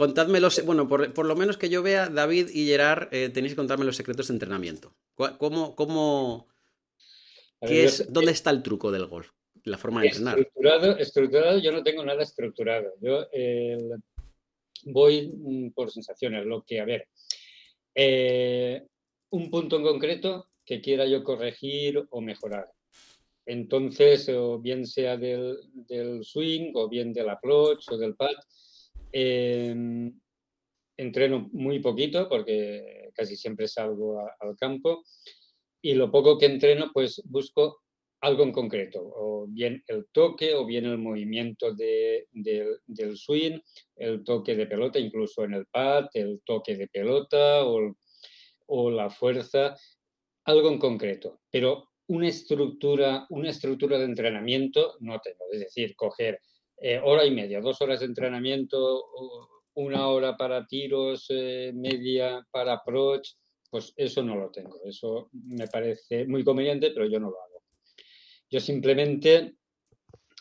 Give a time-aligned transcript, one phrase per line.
[0.00, 0.64] Contadme los.
[0.64, 3.96] Bueno, por, lo menos que yo vea, David y Gerard, eh, tenéis que contarme los
[3.96, 4.94] secretos de entrenamiento.
[5.14, 5.76] ¿Cómo.
[5.76, 6.48] cómo
[7.60, 9.30] qué es, ¿Dónde está el truco del golf?
[9.64, 10.38] La forma de entrenar.
[10.38, 12.94] Estructurado, estructurado, yo no tengo nada estructurado.
[13.02, 13.26] Yo
[14.84, 16.46] voy mm, por sensaciones.
[16.46, 17.06] Lo que, a ver,
[17.94, 18.82] eh,
[19.28, 22.70] un punto en concreto que quiera yo corregir o mejorar.
[23.46, 25.58] Entonces, o bien sea del,
[26.22, 28.34] swing, o bien del approach o del pad,
[29.12, 30.12] em,
[30.96, 35.04] entreno muy poquito porque casi siempre salgo al campo
[35.82, 37.80] y lo poco que entreno, pues busco
[38.22, 43.58] algo en concreto, o bien el toque, o bien el movimiento del swing,
[43.96, 47.96] el toque de pelota, incluso en el pad, el toque de pelota o,
[48.66, 49.74] o la fuerza,
[50.44, 51.40] algo en concreto.
[51.50, 56.40] Pero una estructura, una estructura de entrenamiento no tengo, es decir, coger
[56.80, 59.04] eh, hora y media, dos horas de entrenamiento,
[59.74, 63.34] una hora para tiros, eh, media para approach,
[63.70, 64.80] pues eso no lo tengo.
[64.84, 67.62] Eso me parece muy conveniente, pero yo no lo hago.
[68.50, 69.54] Yo simplemente,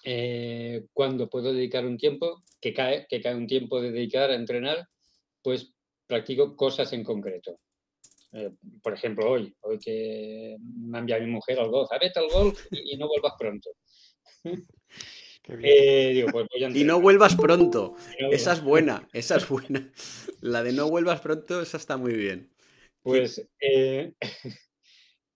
[0.04, 4.36] eh, cuando puedo dedicar un tiempo, que cae, que cae un tiempo de dedicar a
[4.36, 4.88] entrenar,
[5.44, 5.72] pues
[6.08, 7.60] practico cosas en concreto.
[8.32, 12.20] Eh, por ejemplo, hoy, hoy que me ha enviado mi mujer al golf, a vete
[12.20, 13.70] al golf y, no vuelvas pronto.
[15.62, 17.96] Eh, pues y no vuelvas pronto.
[18.32, 19.92] esa es buena, esa es buena.
[20.42, 22.50] La de no vuelvas pronto, esa está muy bien.
[23.02, 23.40] Pues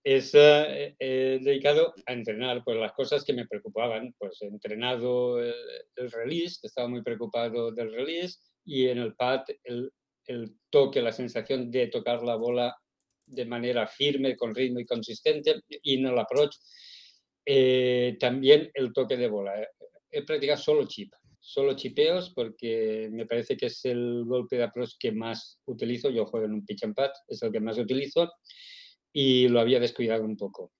[0.04, 4.14] es eh, eh, dedicado a entrenar pues, las cosas que me preocupaban.
[4.18, 9.90] Pues he entrenado el, release, estaba muy preocupado del release, y en el pad el,
[10.26, 12.76] el, toque, la sensación de tocar la bola
[13.26, 16.56] de manera firme, con ritmo y consistente, y en el approach
[17.46, 19.52] eh, también el toque de bola.
[20.14, 24.92] He practicado solo chip, solo chipeos, porque me parece que es el golpe de approach
[24.98, 26.08] que más utilizo.
[26.08, 28.32] Yo juego en un pitch and pad, es el que más utilizo
[29.12, 30.72] y lo había descuidado un poco.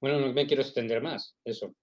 [0.00, 1.74] Bueno, no me quiero extender más, eso.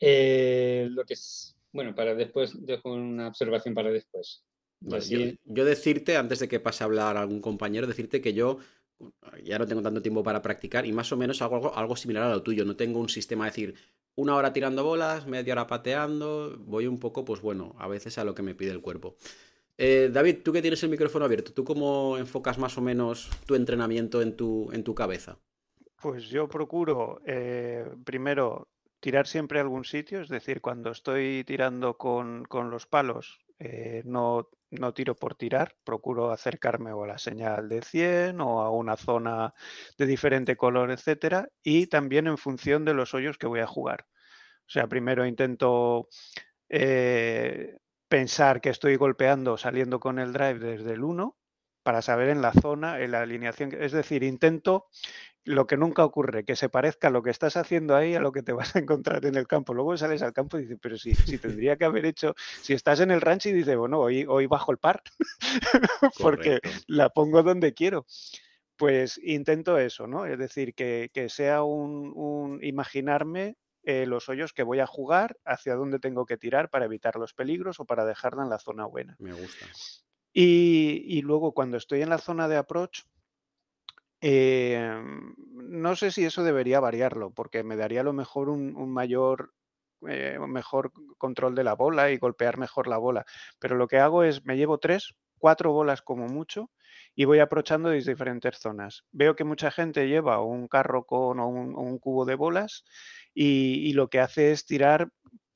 [0.00, 4.42] Eh, lo que es, bueno, para después, dejo una observación para después.
[4.80, 8.58] yo, decirte, antes de que pase a hablar algún compañero, decirte que yo
[9.44, 12.24] ya no tengo tanto tiempo para practicar y más o menos hago algo, algo similar
[12.24, 12.64] a lo tuyo.
[12.64, 13.74] No tengo un sistema de decir
[14.16, 18.24] una hora tirando bolas, media hora pateando, voy un poco, pues bueno, a veces a
[18.24, 19.16] lo que me pide el cuerpo.
[19.78, 23.54] Eh, David, tú que tienes el micrófono abierto, ¿tú cómo enfocas más o menos tu
[23.54, 25.38] entrenamiento en tu, en tu cabeza?
[26.02, 28.68] Pues yo procuro eh, primero
[29.00, 34.50] tirar siempre a algún sitio, es decir, cuando estoy tirando con, los palos, eh, no,
[34.70, 38.96] no, tiro por tirar, procuro acercarme o a la señal de 100 o a una
[38.96, 39.54] zona
[39.98, 44.06] de diferente color, etcétera, y también en función de los hoyos que voy a jugar.
[44.66, 46.08] O sea, primero intento
[48.08, 51.36] pensar que estoy golpeando saliendo con el drive desde el 1
[51.82, 53.72] para saber en la zona, en la alineación.
[53.76, 54.86] Es decir, intento
[55.44, 58.42] lo que nunca ocurre, que se parezca lo que estás haciendo ahí a lo que
[58.42, 59.74] te vas a encontrar en el campo.
[59.74, 63.00] Luego sales al campo y dices, pero si, si tendría que haber hecho, si estás
[63.00, 65.02] en el ranch y dices, bueno, hoy, hoy bajo el par,
[66.20, 68.06] porque la pongo donde quiero.
[68.76, 70.24] Pues intento eso, ¿no?
[70.24, 75.74] Es decir, que, sea un, un imaginarme eh, los hoyos que voy a jugar, hacia
[75.74, 79.16] dónde tengo que tirar para evitar los peligros o para dejarla en la zona buena.
[79.18, 79.66] Me gusta.
[80.32, 83.02] Y, luego cuando estoy en la zona de approach,
[84.20, 89.52] em, no sé si eso debería variarlo, porque me daría a lo mejor un, mayor
[90.08, 93.24] eh, mejor control de la bola y golpear mejor la bola.
[93.58, 96.70] Pero lo que hago es, me llevo tres, cuatro bolas como mucho
[97.14, 99.04] y voy aprovechando desde diferentes zonas.
[99.12, 102.84] Veo que mucha gente lleva un carro con un cubo de bolas
[103.34, 105.10] y, lo que hace es tirar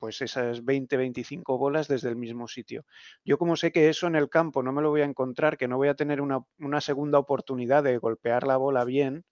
[0.05, 2.85] pues esas 20, 25 bolas desde el mismo sitio.
[3.23, 5.67] Yo como sé que eso en el campo no me lo voy a encontrar, que
[5.67, 6.45] no voy a tener una,
[6.79, 9.25] segunda oportunidad de golpear la bola bien,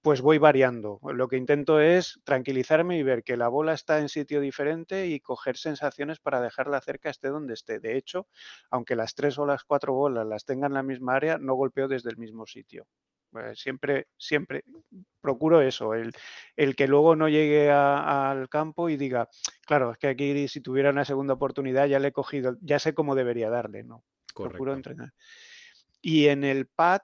[0.00, 0.98] pues voy variando.
[1.12, 5.20] Lo que intento es tranquilizarme y ver que la bola está en sitio diferente y
[5.20, 7.78] coger sensaciones para dejarla cerca esté donde esté.
[7.78, 8.28] De hecho,
[8.70, 11.86] aunque las tres o las cuatro bolas las tengan en la misma área, no golpeo
[11.86, 12.86] desde el mismo sitio.
[13.30, 14.64] Pues siempre, siempre
[15.20, 16.12] procuro eso, el,
[16.56, 19.28] el que luego no llegue al campo y diga,
[19.66, 22.94] claro, es que aquí si tuviera una segunda oportunidad ya le he cogido, ya sé
[22.94, 24.04] cómo debería darle, ¿no?
[24.34, 25.12] Procuro entrenar.
[26.00, 27.02] Y en el pad,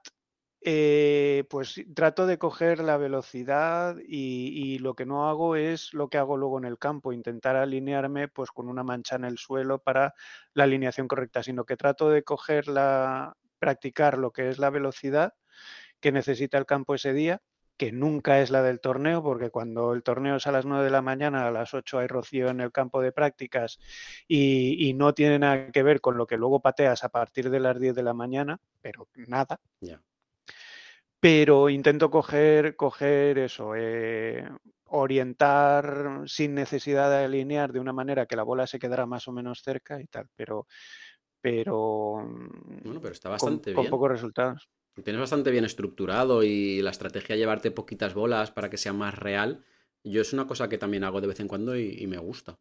[0.62, 6.08] eh, pues trato de coger la velocidad y, y, lo que no hago es lo
[6.08, 9.80] que hago luego en el campo, intentar alinearme pues con una mancha en el suelo
[9.80, 10.14] para
[10.54, 15.34] la alineación correcta, sino que trato de coger la, practicar lo que es la velocidad
[16.00, 17.40] que necesita el campo ese día
[17.76, 20.90] que nunca es la del torneo, porque cuando el torneo es a las 9 de
[20.90, 23.78] la mañana, a las 8 hay rocío en el campo de prácticas
[24.28, 27.80] y, no tiene nada que ver con lo que luego pateas a partir de las
[27.80, 29.58] 10 de la mañana, pero nada.
[31.18, 34.48] Pero intento coger, coger eso, eh,
[34.84, 39.32] orientar sin necesidad de alinear de una manera que la bola se quedara más o
[39.32, 40.66] menos cerca y tal, pero
[41.40, 42.26] pero,
[42.82, 44.70] bueno, pero está bastante con, con pocos resultados.
[45.02, 49.18] Tienes bastante bien estructurado y la estrategia de llevarte poquitas bolas para que sea más
[49.18, 49.64] real.
[50.04, 52.58] Yo es una cosa que también hago de vez en cuando y, me gusta.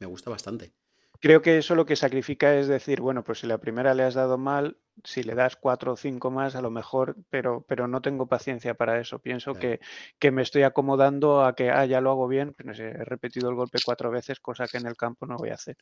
[0.00, 0.72] Me gusta bastante.
[1.20, 4.14] Creo que eso lo que sacrifica es decir, bueno, pues si la primera le has
[4.14, 8.00] dado mal, si le das cuatro o cinco más, a lo mejor, pero, pero no
[8.00, 9.18] tengo paciencia para eso.
[9.18, 9.80] Pienso que,
[10.18, 13.56] que, me estoy acomodando a que, ah, ya lo hago bien, pero he repetido el
[13.56, 15.76] golpe cuatro veces, cosa que en el campo no voy a hacer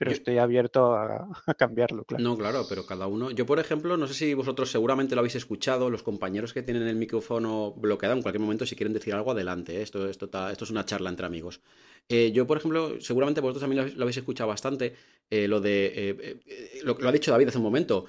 [0.00, 1.28] pero estoy abierto a,
[1.58, 2.24] cambiarlo, claro.
[2.24, 3.30] No, claro, pero cada uno.
[3.32, 6.84] Yo, por ejemplo, no sé si vosotros seguramente lo habéis escuchado, los compañeros que tienen
[6.84, 9.76] el micrófono bloqueado, en cualquier momento, si quieren decir algo, adelante.
[9.76, 9.82] ¿eh?
[9.82, 11.60] Esto, esto, esto es una charla entre amigos.
[12.08, 14.94] Eh, yo, por ejemplo, seguramente vosotros también lo, habéis escuchado bastante,
[15.28, 16.40] eh, lo de.
[16.82, 18.06] Lo, lo, ha dicho David hace un momento.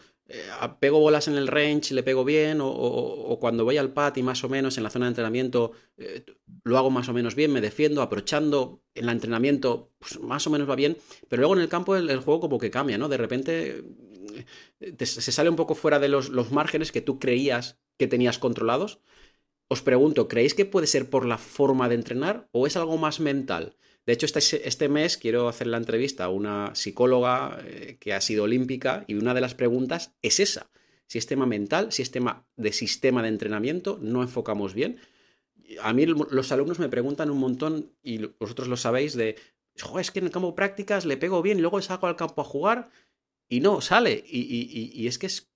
[0.80, 4.50] Pego bolas en el range, le pego bien, o, cuando voy al y más o
[4.50, 5.72] menos en la zona de entrenamiento
[6.64, 10.50] lo hago más o menos bien, me defiendo, aprovechando en el entrenamiento pues, más o
[10.50, 10.98] menos va bien,
[11.28, 13.10] pero luego en el campo el, juego como que cambia, ¿no?
[13.10, 13.84] De repente
[14.80, 19.00] eh, se sale un poco fuera de los, márgenes que tú creías que tenías controlados.
[19.68, 23.20] Os pregunto, ¿creéis que puede ser por la forma de entrenar o es algo más
[23.20, 23.78] mental?
[24.12, 28.20] De hecho, este, este mes quiero hacer la entrevista a una psicóloga eh, que ha
[28.20, 30.70] sido olímpica y una de las preguntas es esa.
[31.08, 35.00] Sistema mental, sistema de sistema de entrenamiento, no enfocamos bien
[35.82, 39.38] a mí los alumnos me preguntan un montón, y vosotros lo sabéis, de,
[39.98, 42.42] es que en el campo de prácticas le pego bien y luego saco al campo
[42.42, 42.90] a jugar
[43.48, 44.26] y no, sale.
[44.28, 45.50] Y, es que es,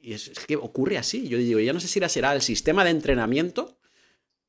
[0.00, 1.26] es, que ocurre así.
[1.26, 3.79] Yo digo, ya no sé si será el sistema de entrenamiento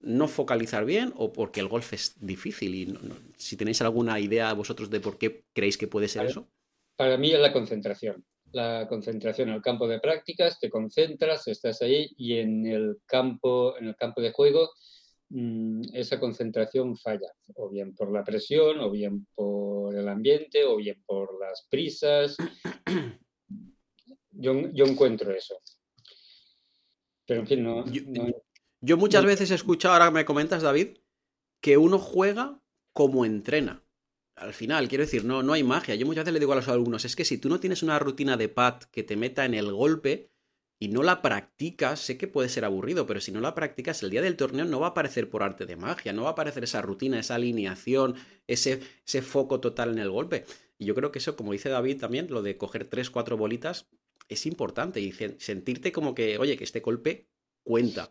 [0.01, 2.75] no focalizar bien o porque el golf es difícil.
[2.75, 2.97] Y
[3.37, 6.47] si tenéis alguna idea vosotros de por qué creéis que puede ser eso.
[6.95, 11.81] Para mí es la concentración la concentración en el campo de prácticas, te concentras, estás
[11.81, 14.71] ahí y en el campo, en el campo de juego
[15.29, 20.77] mm, esa concentración falla, o bien por la presión, o bien por el ambiente, o
[20.77, 22.35] bien por las prisas.
[24.31, 25.59] Yo, encuentro eso.
[27.25, 27.85] Pero en fin, no.
[27.85, 28.01] Yo,
[28.81, 30.97] muchas veces he escuchado, ahora me comentas, David,
[31.61, 32.59] que uno juega
[32.93, 33.83] como entrena
[34.41, 35.95] al final, quiero decir, no, no hay magia.
[35.95, 37.99] Yo muchas veces le digo a los alumnos, es que si tú no tienes una
[37.99, 40.31] rutina de pad que te meta en el golpe
[40.79, 44.09] y no la practicas, sé que puede ser aburrido, pero si no la practicas, el
[44.09, 46.63] día del torneo no va a aparecer por arte de magia, no va a aparecer
[46.63, 48.15] esa rutina, esa alineación,
[48.47, 50.45] ese, ese foco total en el golpe.
[50.79, 53.89] Y yo creo que eso, como dice David también, lo de coger tres, cuatro bolitas,
[54.27, 57.27] es importante y sentirte como que, oye, que este golpe
[57.63, 58.09] cuenta.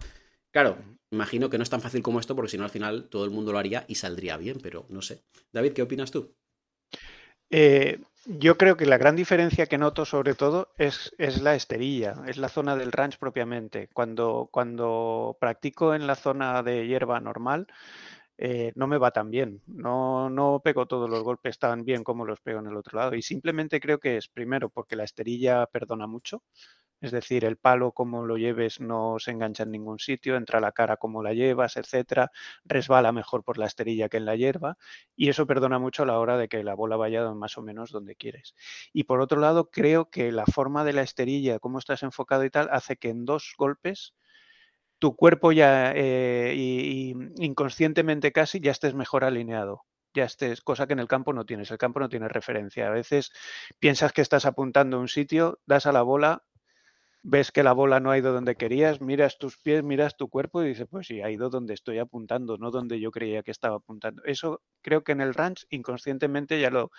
[0.53, 0.79] Claro,
[1.11, 3.31] imagino que no es tan fácil como esto, porque si no al final todo el
[3.31, 5.23] mundo lo haría y saldría bien, pero no sé.
[5.53, 6.35] David, ¿qué opinas tú?
[7.51, 12.15] Eh, yo creo que la gran diferencia que noto sobre todo es, es, la esterilla,
[12.27, 13.89] es la zona del ranch propiamente.
[13.93, 17.67] Cuando, cuando practico en la zona de hierba normal,
[18.39, 19.63] eh, no me va tan bien.
[19.67, 23.15] No, no pego todos los golpes tan bien como los pego en el otro lado.
[23.15, 26.43] Y simplemente creo que es primero porque la esterilla perdona mucho.
[27.01, 30.73] Es decir, el palo como lo lleves no se engancha en ningún sitio, entra la
[30.73, 32.31] cara como la llevas, etcétera,
[32.65, 34.77] resbala mejor por la esterilla que en la hierba
[35.17, 37.91] y eso perdona mucho a la hora de que la bola vaya más o menos
[37.91, 38.55] donde quieres.
[38.93, 42.51] Y por otro lado, creo que la forma de la esterilla, cómo estás enfocado y
[42.51, 44.15] tal, hace que en dos golpes
[44.99, 50.93] tu cuerpo ya eh, y, inconscientemente casi ya estés mejor alineado ya estés, cosa que
[50.95, 51.71] en el campo no tienes.
[51.71, 52.89] El campo no tiene referencia.
[52.89, 53.33] A veces
[53.79, 56.45] piensas que estás apuntando a un sitio, das a la bola
[57.23, 60.63] ves que la bola no ha ido donde querías, miras tus pies, miras tu cuerpo
[60.63, 63.77] y dices, pues sí, ha ido donde estoy apuntando, no donde yo creía que estaba
[63.77, 64.23] apuntando.
[64.25, 66.91] Eso creo que en el ranch inconscientemente ya lo,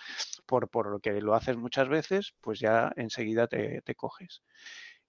[0.46, 4.42] por, por lo que lo haces muchas veces, pues ya enseguida te, te coges.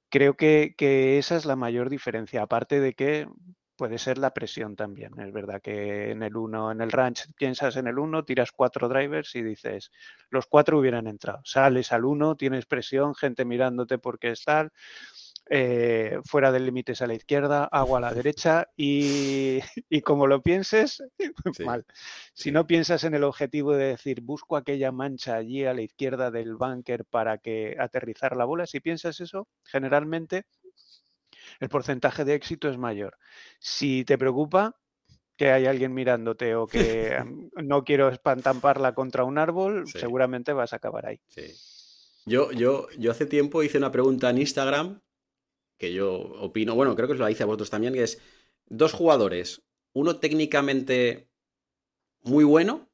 [0.10, 3.28] Creo que, que esa es la mayor diferencia, aparte de que
[3.76, 5.20] puede ser la presión también.
[5.20, 8.88] Es verdad que en el uno, en el ranch piensas en el uno, tiras cuatro
[8.88, 9.92] drivers y dices,
[10.30, 11.42] los cuatro hubieran entrado.
[11.44, 14.72] Sales al uno, tienes presión, gente mirándote porque es tal.
[15.50, 19.60] Eh, fuera del límite a la izquierda, agua a la derecha y,
[20.06, 21.04] como lo pienses,
[21.66, 21.86] mal.
[22.34, 26.32] Si no piensas en el objetivo de decir busco aquella mancha allí a la izquierda
[26.32, 30.46] del bunker para que aterrizar la bola, si piensas eso, generalmente
[31.60, 33.18] el porcentaje de éxito es mayor.
[33.60, 34.80] Si te preocupa
[35.38, 37.18] que hay alguien mirándote o que
[37.64, 41.20] no quiero espantamparla contra un árbol, seguramente vas a acabar ahí.
[42.26, 45.02] Yo, yo, yo hace tiempo hice una pregunta en Instagram
[45.78, 48.22] que yo opino, bueno, creo que os la hice a vosotros también, que es,
[48.68, 51.30] dos jugadores, uno técnicamente
[52.22, 52.90] muy bueno,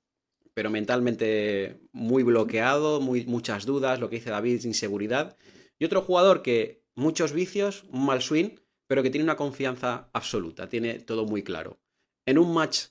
[0.54, 5.38] pero mentalmente muy bloqueado, muy, muchas dudas, lo que dice David, inseguridad,
[5.78, 10.68] y otro jugador que muchos vicios, un mal swing, pero que tiene una confianza absoluta,
[10.68, 11.80] tiene todo muy claro.
[12.26, 12.88] En un match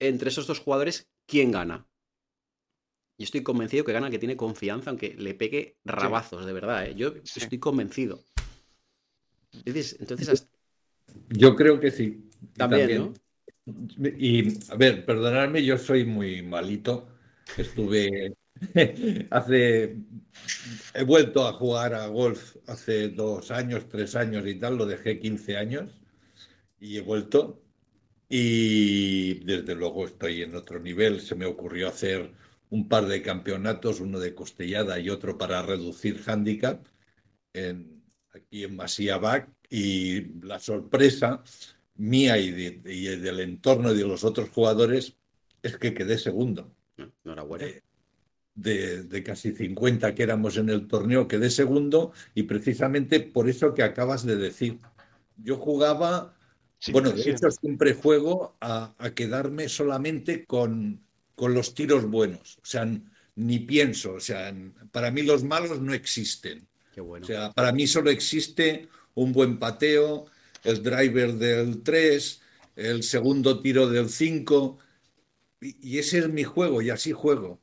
[0.00, 1.86] entre esos dos jugadores, ¿quién gana?
[3.16, 6.86] Y estoy convencido que gana el que tiene confianza, aunque le pegue rabazos, de verdad.
[6.86, 6.94] ¿eh?
[6.96, 8.24] Yo estoy convencido.
[9.64, 10.48] Entonces,
[11.28, 12.28] Yo creo que sí.
[12.56, 13.12] También, ¿no?
[14.18, 17.08] Y, a ver, perdonadme, yo soy muy malito.
[17.56, 18.34] Estuve
[19.30, 19.96] hace.
[20.94, 24.76] He vuelto a jugar a golf hace dos años, tres años y tal.
[24.76, 26.00] Lo dejé 15 años
[26.80, 27.62] y he vuelto.
[28.28, 31.20] Y desde luego estoy en otro nivel.
[31.20, 32.32] Se me ocurrió hacer
[32.70, 36.84] un par de campeonatos, uno de costellada y otro para reducir handicap,
[37.52, 41.42] en, aquí en Back Y la sorpresa
[41.96, 45.16] mía y, del entorno y de los otros jugadores
[45.62, 46.74] es que quedé segundo.
[47.24, 47.66] Enhorabuena.
[47.66, 47.83] Eh,
[48.54, 53.74] de, de, casi 50 que éramos en el torneo, quedé segundo y precisamente por eso
[53.74, 54.78] que acabas de decir.
[55.36, 56.36] Yo jugaba,
[56.92, 61.00] bueno, de hecho siempre juego a, quedarme solamente con,
[61.34, 62.58] con, los tiros buenos.
[62.58, 62.88] O sea,
[63.36, 64.54] ni pienso, o sea,
[64.92, 66.66] para mí los malos no existen.
[66.94, 67.24] Qué bueno.
[67.24, 70.26] O sea, para mí solo existe un buen pateo,
[70.62, 72.40] el driver del 3,
[72.76, 74.78] el segundo tiro del 5,
[75.60, 77.60] y, ese es mi juego, y así juego.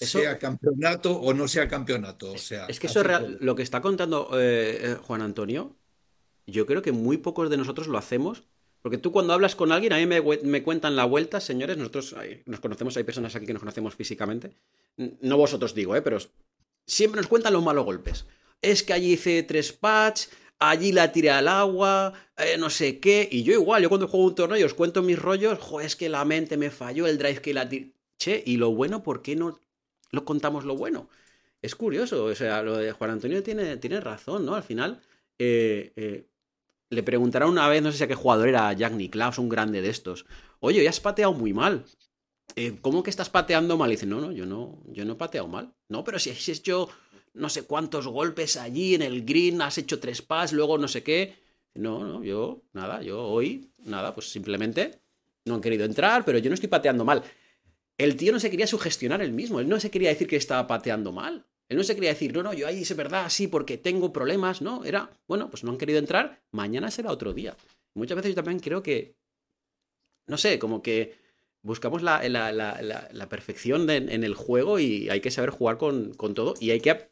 [0.00, 2.32] Sea campeonato o no sea campeonato.
[2.32, 3.36] O sea, es que eso es real.
[3.40, 5.76] Lo que está contando eh, Juan Antonio,
[6.46, 8.44] yo creo que muy pocos de nosotros lo hacemos.
[8.82, 12.14] Porque tú cuando hablas con alguien, a mí me, cuentan la vuelta, señores, nosotros
[12.46, 14.56] nos conocemos, hay personas aquí que nos conocemos físicamente.
[14.96, 16.02] No vosotros digo, ¿eh?
[16.02, 16.18] pero
[16.86, 18.24] siempre nos cuentan los malos golpes.
[18.62, 20.28] Es que allí hice tres patch,
[20.58, 23.28] allí la tiré al agua, eh, no sé qué.
[23.30, 25.94] Y yo igual, yo cuando juego un torneo y os cuento mis rollos, jo, es
[25.94, 27.92] que la mente me falló, el drive que la tiré.
[28.18, 29.60] Che, y lo bueno, ¿por qué no
[30.10, 31.08] lo contamos lo bueno?
[31.62, 34.54] Es curioso, o sea, lo de Juan Antonio tiene, tiene razón, ¿no?
[34.54, 35.00] Al final,
[35.38, 36.26] eh, eh,
[36.88, 39.82] le preguntará una vez, no sé si a qué jugador era Jack Nicklaus, un grande
[39.82, 40.26] de estos.
[40.60, 41.84] Oye, ya has pateado muy mal.
[42.82, 43.90] ¿Cómo que estás pateando mal?
[43.90, 45.72] Y dice, no, no, yo no, yo no he pateado mal.
[45.88, 46.88] No, pero si has hecho
[47.34, 51.02] no sé cuántos golpes allí en el green, has hecho tres pas, luego no sé
[51.02, 51.38] qué.
[51.74, 55.00] No, no, yo, nada, yo hoy, nada, pues simplemente
[55.44, 57.22] no han querido entrar, pero yo no estoy pateando mal.
[58.00, 60.66] El tío no se quería sugestionar él mismo, él no se quería decir que estaba
[60.66, 61.44] pateando mal.
[61.68, 64.62] Él no se quería decir, no, no, yo ahí es verdad, sí, porque tengo problemas,
[64.62, 67.54] no, era, bueno, pues no han querido entrar, mañana será otro día.
[67.92, 69.16] Muchas veces yo también creo que,
[70.26, 71.14] no sé, como que
[71.60, 76.54] buscamos la, la, perfección en el juego y hay que saber jugar con, con todo
[76.58, 77.10] y hay que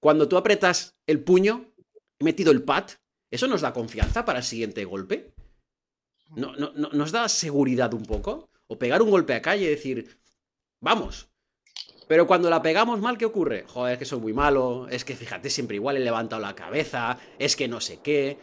[0.00, 1.72] cuando tú apretas el puño,
[2.20, 2.84] metido el pad,
[3.30, 5.34] ¿eso nos da confianza para el siguiente golpe?
[6.36, 8.50] ¿No, no, nos da seguridad un poco?
[8.66, 10.18] O pegar un golpe a calle y decir,
[10.80, 11.28] vamos.
[12.08, 13.64] Pero cuando la pegamos mal, ¿qué ocurre?
[13.66, 17.18] Joder, es que soy muy malo, es que fíjate, siempre igual he levantado la cabeza,
[17.38, 18.38] es que no sé qué.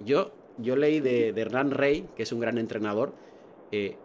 [0.00, 3.14] Yo, yo leí de, Hernán Rey, que es un gran entrenador,
[3.72, 3.96] eh,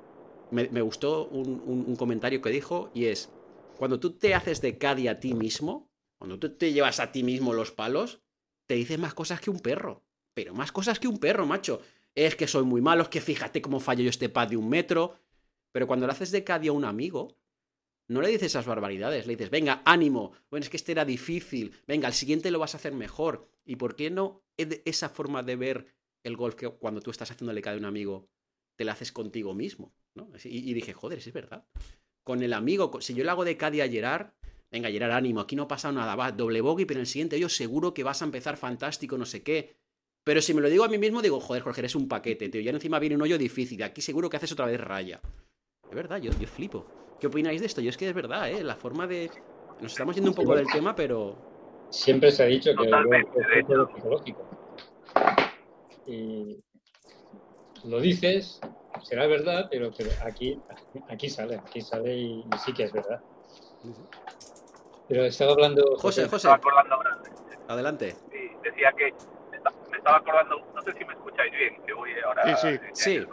[0.49, 3.29] me, gustó un, un, comentario que dijo y es,
[3.77, 7.23] cuando tú te haces de Cadi a ti mismo, cuando tú te llevas a ti
[7.23, 8.21] mismo los palos,
[8.67, 10.03] te dices más cosas que un perro.
[10.33, 11.81] Pero más cosas que un perro, macho.
[12.15, 14.69] Es que soy muy malo, es que fíjate cómo fallo yo este pad de un
[14.69, 15.15] metro.
[15.71, 17.37] Pero cuando lo haces de cada a un amigo,
[18.07, 21.73] no le dices esas barbaridades, le dices, venga, ánimo, bueno, es que este era difícil,
[21.87, 23.47] venga, al siguiente lo vas a hacer mejor.
[23.63, 25.87] ¿Y por qué no esa forma de ver
[26.23, 28.27] el golf que cuando tú estás haciéndole a un amigo,
[28.75, 29.93] te la haces contigo mismo?
[30.43, 31.65] Y, dije, joder, es verdad.
[32.23, 34.31] Con el amigo, si yo le hago de Cádiz a Gerard,
[34.69, 37.49] venga, Gerard, ánimo, aquí no pasa nada, va, doble bogey, pero en el siguiente yo
[37.49, 39.77] seguro que vas a empezar fantástico, no sé qué.
[40.23, 42.61] Pero si me lo digo a mí mismo, digo, joder, Jorge, eres un paquete, tío,
[42.61, 45.21] ya encima viene un hoyo difícil, aquí seguro que haces otra vez raya.
[45.91, 46.85] Es verdad, yo, yo flipo.
[47.19, 47.81] ¿Qué opináis de esto?
[47.81, 48.63] Yo es que es verdad, ¿eh?
[48.63, 49.29] La forma de...
[49.81, 51.35] Nos estamos yendo un poco del tema, pero...
[51.89, 54.49] Siempre se ha dicho que es lo psicológico.
[56.07, 56.63] Y
[57.83, 58.61] lo dices,
[59.03, 60.61] será verdad, pero, pero aquí,
[61.09, 63.21] aquí sale, aquí sale y, sí que es verdad.
[65.09, 65.97] Pero estaba hablando.
[65.97, 66.47] José, José.
[66.47, 66.95] Estaba acordando
[67.67, 68.15] Adelante.
[68.31, 69.13] Sí, decía que
[69.91, 72.55] me estaba acordando, no sé si me escucháis bien, que voy ahora.
[72.55, 73.25] Sí, sí.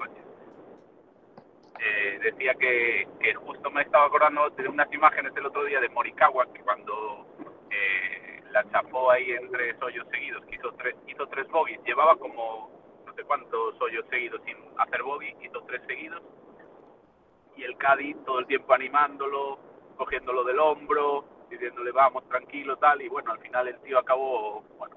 [1.81, 6.53] Eh, decía que, justo me estaba acordando de unas imágenes del otro día de Morikawa,
[6.53, 7.27] que cuando
[7.71, 12.17] eh, la chapó ahí en tres hoyos seguidos, que hizo tres, hizo tres bogies, llevaba
[12.17, 12.71] como
[13.07, 16.23] no sé cuántos hoyos seguidos sin hacer bogey, hizo tres seguidos,
[17.57, 19.59] y el Cádiz todo el tiempo animándolo,
[19.97, 23.03] cogiéndolo del hombro, diciéndole vamos tranquilo tal.
[23.03, 24.97] Y bueno al final el tío acabó bueno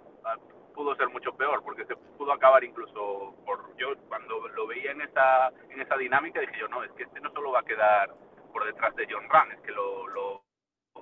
[0.82, 5.02] pudo ser mucho peor, porque se pudo acabar incluso por yo cuando lo veía en
[5.02, 8.10] esa en esa dinámica dije yo no es que este no solo va a quedar
[8.52, 10.44] por detrás de John Run, es que lo, lo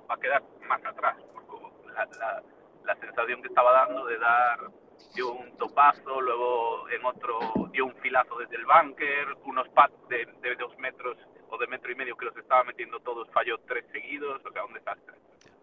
[0.06, 1.56] va a quedar más atrás, porque
[1.94, 2.42] la, la,
[2.84, 4.58] la sensación que estaba dando de dar
[5.14, 7.38] dio un topazo, luego en otro
[7.72, 11.16] dio un filazo desde el bunker, unos pads de, de dos metros
[11.48, 14.64] o de metro y medio que los estaba metiendo todos, falló tres seguidos, o sea,
[14.66, 15.16] un desastre.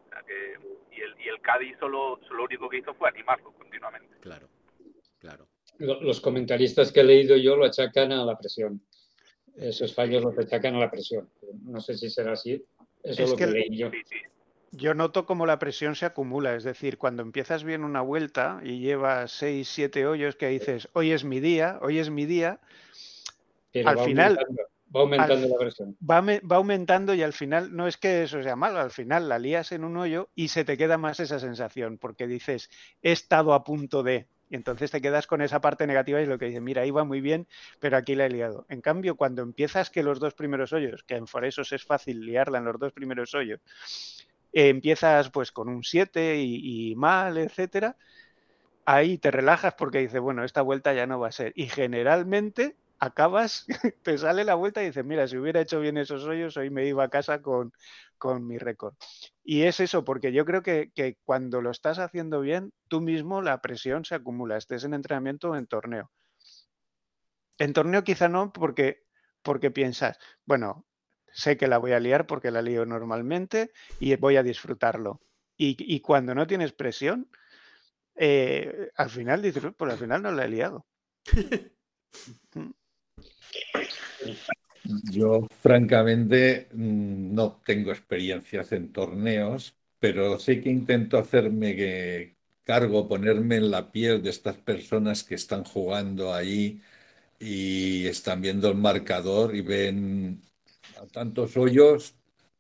[0.08, 3.52] O sea que, y, el, y el Cádiz solo, lo único que hizo fue animarlo
[3.54, 4.16] continuamente.
[4.22, 4.50] Claro,
[5.20, 5.48] claro.
[5.78, 8.82] Los comentaristas que he leído yo lo achacan a la presión.
[9.56, 11.30] Esos fallos los achacan a la presión.
[11.64, 12.64] No sé si será así.
[13.04, 13.92] Eso es, lo que, que leí yo.
[13.92, 14.18] Sí, sí.
[14.72, 18.80] Yo noto como la presión se acumula, es decir, cuando empiezas bien una vuelta y
[18.80, 22.60] llevas 6, 7 hoyos que dices, hoy es mi día, hoy es mi día,
[23.72, 24.64] Pero al final aumentando,
[24.96, 25.98] va aumentando al- la presión.
[26.02, 29.40] va, va aumentando y al final no es que eso sea malo, al final la
[29.40, 32.70] lías en un hoyo y se te queda más esa sensación, porque dices,
[33.02, 36.38] he estado a punto de, y entonces te quedas con esa parte negativa y lo
[36.38, 37.48] que dices, mira, iba muy bien,
[37.80, 38.66] pero aquí la he liado.
[38.70, 42.60] En cambio, cuando empiezas que los dos primeros hoyos, que en Foresos es fácil liarla
[42.60, 43.60] en los dos primeros hoyos,
[44.54, 47.98] eh, empiezas pues con un 7 y, y mal, etcétera,
[48.86, 51.52] ahí te relajas porque dices, bueno, esta vuelta ya no va a ser.
[51.56, 53.66] Y generalmente acabas,
[54.04, 56.86] te sale la vuelta y dices, mira, si hubiera hecho bien esos hoyos, hoy me
[56.86, 57.72] iba a casa con,
[58.18, 58.96] con mi récord.
[59.44, 63.42] Y es eso, porque yo creo que, que cuando lo estás haciendo bien, tú mismo
[63.42, 66.12] la presión se acumula, estés en entrenamiento o en torneo.
[67.58, 69.04] En torneo quizá no, porque,
[69.42, 70.86] porque piensas, bueno,
[71.32, 75.22] sé que la voy a liar porque la lío normalmente y voy a disfrutarlo.
[75.56, 77.30] Y, y cuando no tienes presión,
[78.16, 80.86] eh, al final dices, "Uy, pues al final no la he liado.
[85.12, 93.58] Yo, francamente, mm, no tengo experiencias en torneos, pero sí que intento hacerme cargo, ponerme
[93.58, 96.82] en la piel de estas personas que están jugando ahí
[97.40, 100.42] y están viendo el marcador y ven
[101.02, 102.16] a tantos hoyos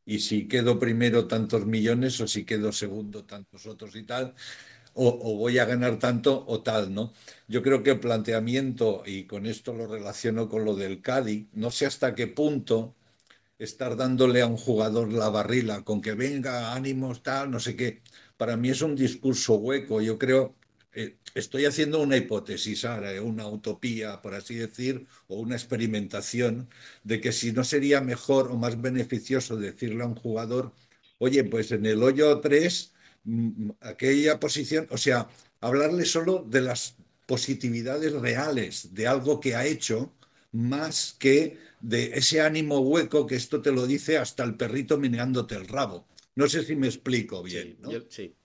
[0.05, 4.33] y si quedo primero tantos millones o si quedo segundo tantos otros y tal,
[4.97, 7.13] o, voy a ganar tanto o tal, ¿no?
[7.47, 11.71] Yo creo que el planteamiento, y con esto lo relaciono con lo del Cádiz, no
[11.71, 12.95] sé hasta qué punto
[13.59, 18.01] estar dándole a un jugador la barrila con que venga, ánimos, tal, no sé qué.
[18.37, 20.01] Para mí es un discurso hueco.
[20.01, 20.55] Yo creo,
[20.93, 26.69] eh, estoy haciendo una hipótesis ahora, eh, una utopía, por así decir, o una experimentación
[27.03, 30.73] de que si no sería mejor o más beneficioso decirle a un jugador,
[31.19, 32.96] oye, pues en el hoyo 3, mm,
[33.81, 35.27] aquella posición, o sea,
[35.61, 40.13] hablarle solo de las positividades reales de algo que ha hecho,
[40.51, 45.55] más que de ese ánimo hueco que esto te lo dice hasta el perrito meneándote
[45.55, 46.07] el rabo.
[46.35, 47.89] No sé si me explico bien, Sí, ¿no?
[47.91, 48.35] yo- sí.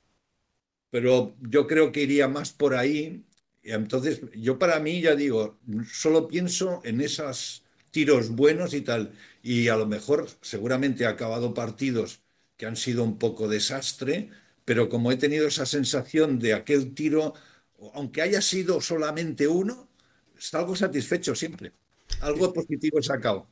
[0.90, 3.24] pero yo creo que iría más por ahí.
[3.62, 5.58] Y entonces, yo para mí, ya digo,
[5.90, 9.12] solo pienso en esos tiros buenos y tal.
[9.42, 12.20] Y a lo mejor, seguramente he acabado partidos
[12.56, 14.30] que han sido un poco desastre,
[14.64, 17.34] pero como he tenido esa sensación de aquel tiro,
[17.94, 19.88] aunque haya sido solamente uno,
[20.38, 21.72] salgo satisfecho siempre.
[22.20, 23.48] Algo positivo he sacado.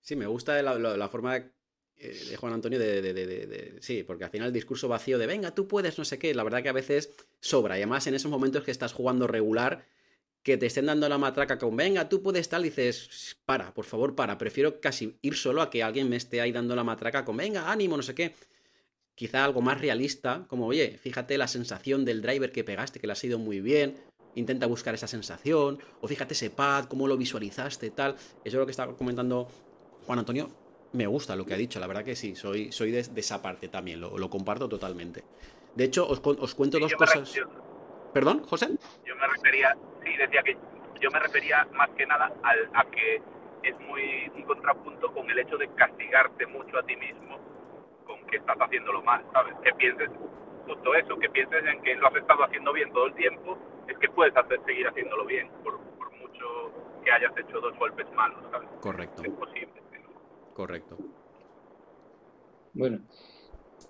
[0.00, 1.50] Sí, me gusta la, la- la forma de,
[1.98, 4.88] eh, de Juan Antonio de, de- de- de- de- Sí, porque al final el discurso
[4.88, 7.76] vacío de venga, tú puedes, no sé qué, la verdad que a veces sobra.
[7.78, 9.84] Y además en esos momentos que estás jugando regular,
[10.42, 14.14] que te estén dando la matraca con venga, tú puedes tal, dices, para, por favor,
[14.16, 14.38] para.
[14.38, 17.70] Prefiero casi ir solo a que alguien me esté ahí dando la matraca con venga,
[17.70, 18.34] ánimo, no sé qué.
[19.16, 23.14] Quizá algo más realista, como oye, fíjate la sensación del driver que pegaste, que le
[23.14, 23.96] ha sido muy bien.
[24.34, 28.12] Intenta buscar esa sensación, o fíjate ese pad, cómo lo visualizaste, tal.
[28.14, 29.48] Eso es lo que estaba comentando
[30.06, 30.50] Juan Antonio,
[30.92, 33.40] me gusta lo que ha dicho, la verdad que sí, soy, soy de, de esa
[33.42, 35.24] parte también, lo, lo comparto totalmente.
[35.74, 37.20] De hecho, os, os cuento Sí, dos cosas.
[37.28, 37.50] refiero-
[38.12, 38.68] ¿Perdón, José?
[39.06, 40.56] yo me refería, sí, decía que
[41.00, 43.16] yo me refería más que nada al, a que
[43.62, 44.02] es muy
[44.34, 47.38] un contrapunto con el hecho de castigarte mucho a ti mismo
[48.26, 49.54] que estás haciéndolo mal, ¿sabes?
[49.62, 50.10] Que pienses
[50.66, 53.56] justo eso, que pienses en que lo has estado haciendo bien todo el tiempo,
[53.88, 56.72] es que puedes hacer, seguir haciéndolo bien, por, por mucho
[57.04, 58.68] que hayas hecho dos golpes malos, ¿sabes?
[58.80, 59.82] Correcto, Es posible.
[60.02, 60.54] ¿no?
[60.54, 60.96] correcto.
[62.74, 62.98] Bueno,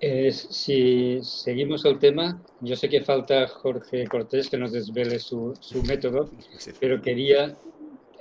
[0.01, 5.57] eh, si seguimos el tema, yo sé que falta Jorge Cortés que nos desvele su,
[5.61, 6.31] su método,
[6.81, 7.57] pero quería,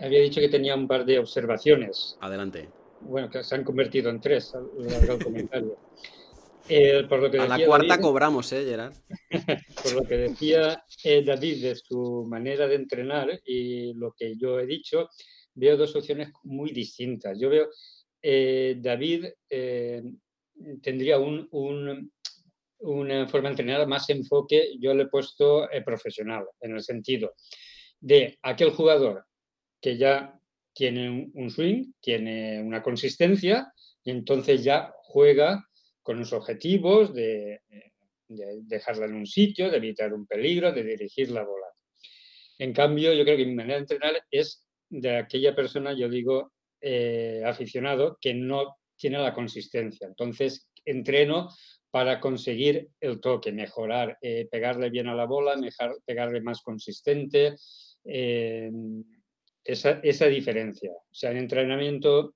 [0.01, 2.69] había dicho que tenía un par de observaciones, Adelante.
[3.05, 5.77] Bueno, que se han convertido en tres a lo largo del comentario.
[6.67, 8.93] Eh, por lo que A la cuarta David- cobramos, ¿eh, Gerard?
[9.83, 14.59] por lo que decía eh, David de su manera de entrenar y lo que yo
[14.59, 15.09] he dicho,
[15.53, 17.37] veo dos opciones muy distintas.
[17.39, 17.69] Yo veo,
[18.21, 20.01] eh, David eh,
[20.81, 22.11] tendría un, un-
[22.79, 27.33] una forma de entrenar más enfoque, yo le he puesto profesional, en el sentido
[27.99, 29.25] de aquel jugador
[29.81, 30.37] que ya
[30.75, 33.71] tiene un swing, tiene una consistencia
[34.03, 35.65] y entonces ya juega
[36.03, 37.61] con los objetivos de,
[38.27, 41.67] de dejarla en un sitio, de evitar un peligro, de dirigir la bola.
[42.57, 46.51] En cambio, yo creo que mi manera de entrenar es de aquella persona, yo digo,
[46.81, 50.07] eh, aficionado, que no tiene la consistencia.
[50.07, 51.49] Entonces, entreno
[51.91, 57.55] para conseguir el toque, mejorar, eh, pegarle bien a la bola, mejor, pegarle más consistente,
[58.03, 58.69] eh,
[59.65, 60.91] esa, esa, diferencia.
[60.91, 62.35] O sea, en entrenamiento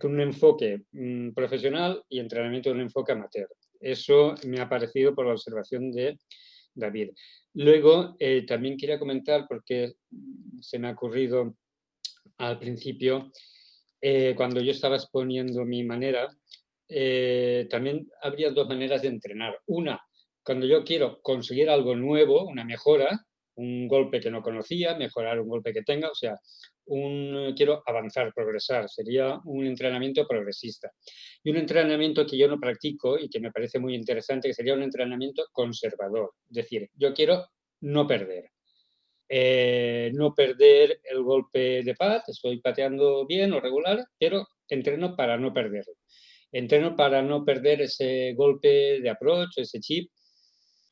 [0.00, 3.48] con un enfoque mm, profesional y entrenamiento con un enfoque amateur.
[3.80, 6.18] Eso me ha parecido por la observación de
[6.74, 7.10] David.
[7.54, 8.16] Luego,
[8.46, 9.94] también quería comentar, porque
[10.60, 11.56] se me ha ocurrido
[12.38, 13.30] al principio,
[14.00, 16.28] eh, cuando yo estaba exponiendo mi manera,
[16.88, 19.58] eh, también habría dos maneras de entrenar.
[19.66, 20.00] Una,
[20.44, 23.25] cuando yo quiero conseguir algo nuevo, una mejora,
[23.56, 26.38] un golpe que no conocía, mejorar un golpe que tenga, o sea,
[26.86, 30.92] un, quiero avanzar, progresar, sería un entrenamiento progresista.
[31.42, 34.74] Y un entrenamiento que yo no practico y que me parece muy interesante, que sería
[34.74, 37.46] un entrenamiento conservador, es decir, yo quiero
[37.80, 38.50] no perder.
[39.28, 45.36] Eh, no perder el golpe de pad, estoy pateando bien o regular, pero entreno para
[45.36, 45.94] no perderlo.
[46.52, 50.10] Entreno para no perder ese golpe de approach, ese chip,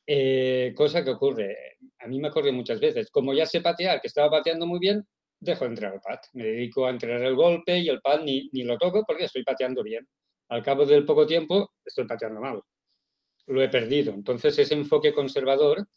[0.07, 3.09] eh, cosa que ocurre, a mí me ocurre muchas veces.
[3.09, 5.05] Como ya sé patear, que estaba pateando muy bien,
[5.39, 6.19] dejo de entrar al pad.
[6.33, 9.43] Me dedico a entrenar el golpe y el pad ni, ni lo toco porque estoy
[9.43, 10.07] pateando bien.
[10.49, 12.61] Al cabo del poco tiempo, estoy pateando mal.
[13.47, 14.13] Lo he perdido.
[14.13, 15.87] Entonces, ese enfoque conservador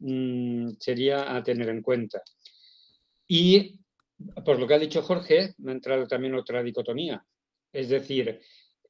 [0.00, 2.22] Mm, sería a tener en cuenta.
[3.26, 3.80] Y
[4.44, 7.24] por lo que ha dicho Jorge, me ha entrado también otra dicotomía.
[7.72, 8.40] Es decir,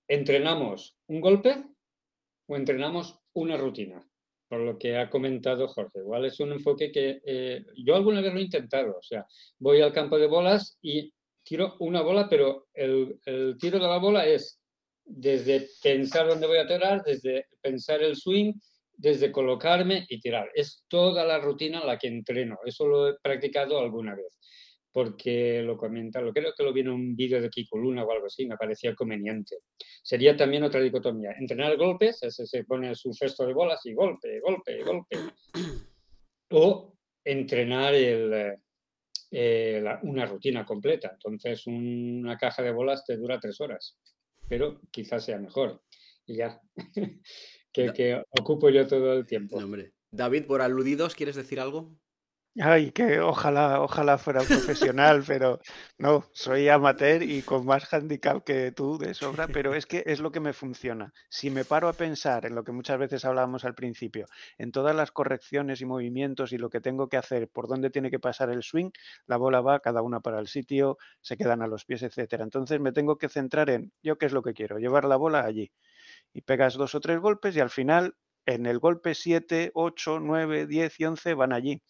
[0.09, 1.65] ¿entrenamos un golpe
[2.47, 4.07] o entrenamos una rutina?
[4.55, 5.99] Por lo que ha comentado Jorge.
[5.99, 8.97] Igual es un enfoque que eh, yo alguna vez lo he intentado.
[8.97, 9.27] O sea,
[9.59, 11.13] voy al campo de bolas y
[11.43, 14.61] tiro una bola, pero el, el tiro de la bola es
[15.05, 18.53] desde pensar dónde voy a tirar, desde pensar el swing,
[18.93, 20.49] desde colocarme y tirar.
[20.55, 22.57] Es toda la rutina la que entreno.
[22.65, 24.39] Eso lo he practicado alguna vez,
[24.95, 28.13] porque lo comenta, lo creo que lo vi en un vídeo de Kiko Luna o
[28.13, 29.57] algo así, me parecía conveniente.
[30.01, 31.33] Sería también otra dicotomía.
[31.37, 35.17] Entrenar golpes, ese se pone su cesto de bolas y golpe, golpe, golpe.
[36.53, 38.57] O entrenar el,
[39.33, 41.11] eh, una rutina completa.
[41.13, 43.99] Entonces, una caja de bolas te dura tres horas,
[44.49, 45.83] pero quizás sea mejor.
[46.25, 46.61] Y ya.
[47.73, 49.59] que, ocupo yo todo el tiempo.
[50.13, 51.99] David, por aludidos, ¿quieres decir algo?
[52.61, 55.59] Ay, que ojalá, ojalá fuera profesional, pero
[55.99, 60.21] no, soy amateur y con más handicap que tú de sobra, pero es que es
[60.21, 61.13] lo que me funciona.
[61.29, 64.95] Si me paro a pensar en lo que muchas veces hablábamos al principio, en todas
[64.95, 68.51] las correcciones y movimientos y lo que tengo que hacer, por dónde tiene que pasar
[68.51, 68.91] el swing,
[69.27, 72.45] la bola va cada una para el sitio, se quedan a los pies, etcétera.
[72.45, 75.45] Entonces me tengo que centrar en yo qué es lo que quiero, llevar la bola
[75.45, 75.73] allí
[76.33, 78.15] y pegas dos o tres golpes y al final
[78.47, 81.83] en el golpe 7, 8, 9, 10 y 11 van allí.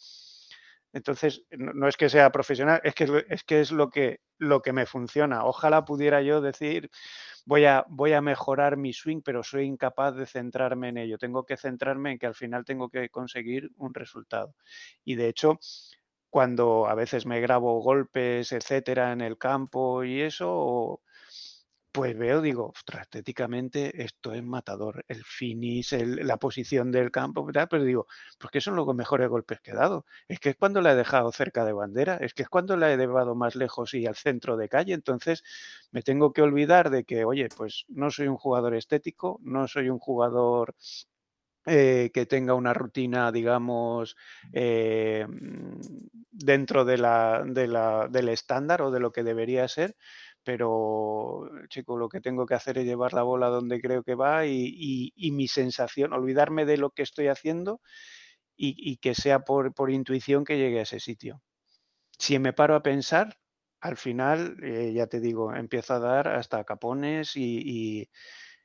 [0.94, 5.44] Entonces, no, es que sea profesional, es que es, lo, que, lo que me funciona.
[5.44, 6.88] Ojalá pudiera yo decir,
[7.44, 11.18] voy a, voy a mejorar mi swing, pero soy incapaz de centrarme en ello.
[11.18, 14.54] Tengo que centrarme en que al final tengo que conseguir un resultado.
[15.04, 15.58] Y de hecho,
[16.30, 21.00] cuando a veces me grabo golpes, etcétera, en el campo y eso,
[21.94, 27.84] pues veo, digo, ostras, estéticamente esto es matador, el finish, la posición del campo, pero
[27.84, 30.04] digo, pues que son los mejores golpes que he dado.
[30.26, 32.92] Es que es cuando la he dejado cerca de bandera, es que es cuando la
[32.92, 34.92] he llevado más lejos y al centro de calle.
[34.92, 35.44] Entonces
[35.92, 39.88] me tengo que olvidar de que, oye, pues no soy un jugador estético, no soy
[39.88, 40.74] un jugador
[41.66, 44.16] eh, que tenga una rutina, digamos,
[44.52, 45.26] eh,
[46.30, 49.96] dentro de la, de la, del estándar o de lo que debería ser,
[50.44, 54.46] pero chico, lo que tengo que hacer es llevar la bola donde creo que va
[54.46, 57.80] y, mi sensación, olvidarme de lo que estoy haciendo
[58.56, 61.42] y, que sea por, intuición que llegue a ese sitio.
[62.18, 63.38] Si me paro a pensar,
[63.80, 68.08] al final, eh, ya te digo, empiezo a dar hasta capones y,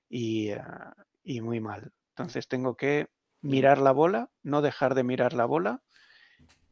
[0.09, 1.91] y muy mal.
[2.09, 3.07] Entonces tengo que
[3.41, 5.81] mirar la bola, no dejar de mirar la bola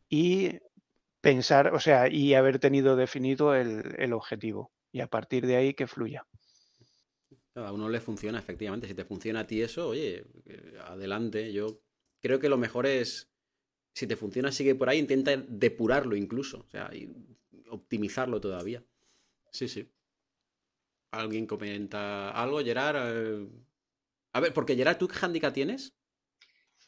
[0.10, 0.60] y
[1.22, 5.88] pensar, o sea, y haber tenido definido el objetivo y a partir de ahí que
[5.88, 6.26] fluya.
[7.56, 8.88] A uno le funciona, efectivamente.
[8.88, 11.52] Si te funciona a ti eso, oye, eh, adelante.
[11.52, 11.82] Yo
[12.21, 13.32] creo que lo mejor es,
[13.93, 16.91] si te funciona, sigue por ahí, intenta depurarlo incluso, o sea,
[17.69, 18.84] optimizarlo todavía.
[19.52, 19.89] Sí, sí.
[21.12, 22.95] ¿Alguien comenta algo, Gerard?
[22.97, 23.47] Eh,
[24.34, 25.95] a ver, porque Gerard, ¿tú qué handicap tienes?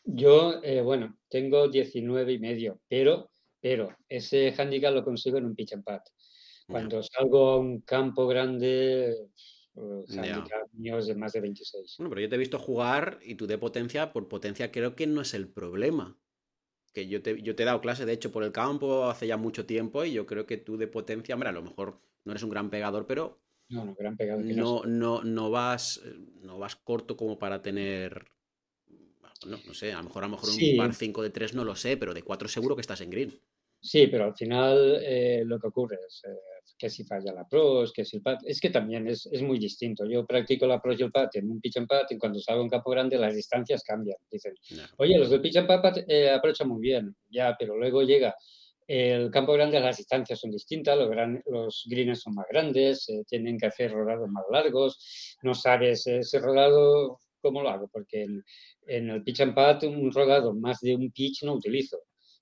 [0.03, 5.55] Yo, eh, bueno, tengo 19 y medio, pero, pero ese handicap lo consigo en un
[5.55, 6.03] pitch and pat.
[6.69, 9.15] Cuando salgo a un campo grande,
[10.08, 10.49] Ya.
[10.49, 11.91] handicap míos de más de 26.
[11.97, 15.05] Bueno, pero yo te he visto jugar y tú de potencia, por potencia creo que
[15.05, 16.17] no es el problema.
[16.93, 19.38] Que yo te, yo te he dado clase, de hecho, por el campo hace ya
[19.38, 22.43] mucho tiempo y yo creo que tú de potencia, hombre, a lo mejor no eres
[22.43, 26.01] un gran pegador, pero No, no, gran pegado que no no, no, vas
[26.45, 28.32] no vas corto como para tener
[29.45, 30.69] no, no sé, a lo mejor a lo mejor Sí.
[30.69, 33.10] un par 5 de 3 no lo sé, pero de 4 seguro que estás en
[33.10, 33.41] green.
[33.82, 36.29] Sí, pero al final eh, lo que ocurre es eh,
[36.77, 39.60] que si falla la pros, que si el pat, es que también es, es muy
[39.60, 40.05] distinto.
[40.05, 42.63] Yo practico la pros y el pat en un pitch and pat y cuando salgo
[42.63, 44.17] un campo grande las distancias cambian.
[44.32, 44.89] Dicen, Ya.
[44.97, 48.36] oye, los del pitch and pat eh, aprovechan muy bien, ya, pero luego llega
[48.88, 53.23] el campo grande, las distancias son distintas, los, gran- los greens son más grandes, eh,
[53.27, 58.43] tienen que hacer rodados más largos, no sabes ese rodado cómo lo hago, porque en,
[58.88, 61.99] en el pitch and pat un rodado más de un pitch no utilizo.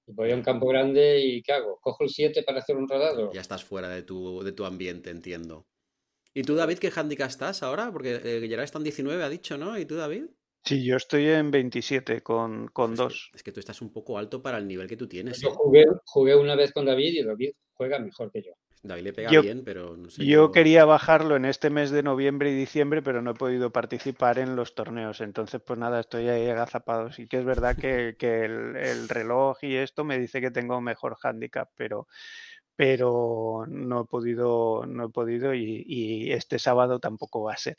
[0.08, 1.80] Y voy a un campo grande y ¿qué hago?
[1.82, 3.32] ¿Cojo el 7 para hacer un rodado?
[3.34, 5.68] Ya estás fuera de tu, de tu ambiente, entiendo.
[6.34, 7.92] ¿Y tú, David, qué handicap estás ahora?
[7.92, 9.78] Porque eh, Gerard está en 19, ha dicho, ¿no?
[9.78, 10.26] ¿Y tú, David?
[10.64, 13.32] Sí, yo estoy en 27 con, con Es que- dos.
[13.34, 15.42] Es que tú estás un poco alto para el nivel que tú tienes.
[15.42, 15.54] Yo ¿eh?
[15.56, 18.52] jugué, jugué una vez con David y David juega mejor que yo.
[18.84, 20.26] David le pega Yo- bien, pero no sé.
[20.26, 24.40] Yo quería bajarlo en este mes de noviembre y diciembre, pero no he podido participar
[24.40, 25.22] en los torneos.
[25.22, 27.12] Entonces, pues nada, estoy ahí agazapado.
[27.12, 30.82] Sí que es verdad que, que el, el reloj y esto me dice que tengo
[30.82, 32.08] mejor handicap, pero,
[32.76, 37.76] pero no he podido, no he podido y, y este sábado tampoco va a ser.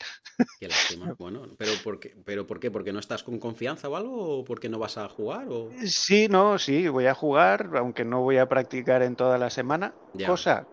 [0.59, 1.13] Qué lástima.
[1.19, 2.15] Bueno, pero ¿por qué?
[2.25, 2.71] ¿Pero por qué?
[2.71, 4.39] ¿Porque no estás con confianza o algo?
[4.39, 5.47] ¿O porque no vas a jugar?
[5.49, 5.69] O...
[5.85, 9.93] Sí, no, sí, voy a jugar, aunque no voy a practicar en toda la semana,
[10.13, 10.27] Ya.
[10.27, 10.65] cosa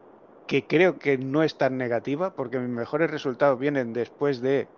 [0.47, 4.69] que creo que no es tan negativa, porque mis mejores resultados vienen después de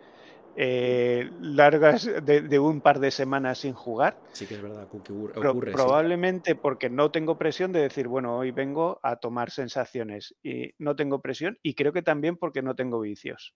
[0.61, 4.19] eh, largas, de, de un par de semanas sin jugar.
[4.33, 5.71] Sí que es verdad ocurre.
[5.71, 5.73] Sí.
[5.73, 10.97] probablemente porque no tengo presión de decir, bueno, hoy vengo a tomar sensaciones y no
[10.97, 13.55] tengo presión y creo que también porque no tengo vicios.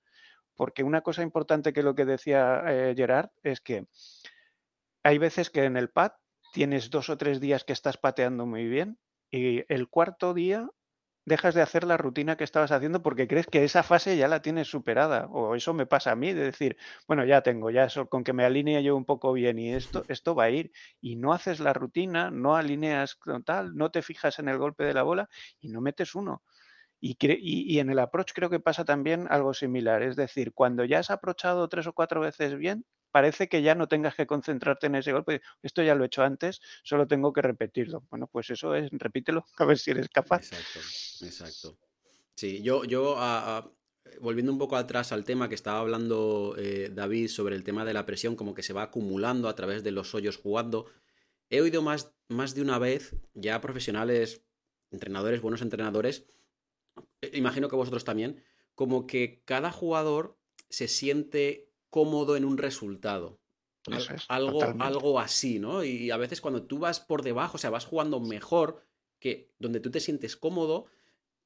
[0.55, 3.87] Porque una cosa importante que lo que decía eh, Gerard es que
[5.03, 6.13] hay veces que en el pad
[6.53, 8.99] tienes dos o tres días que estás pateando muy bien
[9.31, 10.69] y el cuarto día
[11.25, 14.43] dejas de hacer la rutina que estabas haciendo porque crees que esa fase ya la
[14.43, 15.27] tienes superada.
[15.31, 18.33] O eso me pasa a mí, de decir, bueno, ya tengo, ya eso, con que
[18.33, 20.73] me alinee yo un poco bien y esto, esto va a ir.
[21.01, 24.95] Y no haces la rutina, no alineas tal, no te fijas en el golpe de
[24.95, 25.29] la bola
[25.61, 26.43] y no metes uno.
[27.01, 30.03] Y, y- y en el approach creo que pasa también algo similar.
[30.03, 33.87] Es decir, cuando ya has approachado tres o cuatro veces bien, parece que ya no
[33.87, 35.43] tengas que concentrarte en ese golpe.
[35.63, 38.05] Esto ya lo he hecho antes, solo tengo que repetirlo.
[38.11, 40.53] Bueno, pues eso es, repítelo, a ver si eres capaz.
[40.53, 41.79] Exacto, exacto.
[42.35, 43.17] Sí, yo, yo
[44.21, 47.95] volviendo un poco atrás al tema que estaba hablando eh, David sobre el tema de
[47.95, 50.87] la presión, como que se va acumulando a través de los hoyos jugando.
[51.51, 54.43] He oído más, más de una vez ya profesionales,
[54.91, 56.25] entrenadores, buenos entrenadores,
[57.21, 58.43] eh, imagino que vosotros también,
[58.75, 63.39] como que cada jugador se siente cómodo en un resultado.
[63.87, 64.85] Es, algo, totalmente.
[64.85, 65.85] algo así, ¿no?
[65.85, 68.83] Y a veces cuando tú vas por debajo, o sea, vas jugando mejor
[69.19, 70.87] que donde tú te sientes cómodo,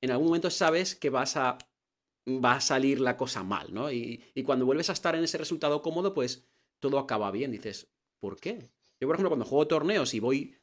[0.01, 1.59] en algún momento sabes que vas a
[2.29, 3.91] va a salir la cosa mal, ¿no?
[3.91, 7.51] Y, y cuando vuelves a estar en ese resultado cómodo, pues todo acaba bien.
[7.51, 8.71] Dices, ¿por qué?
[9.01, 10.57] Yo, por ejemplo, cuando juego torneos y voy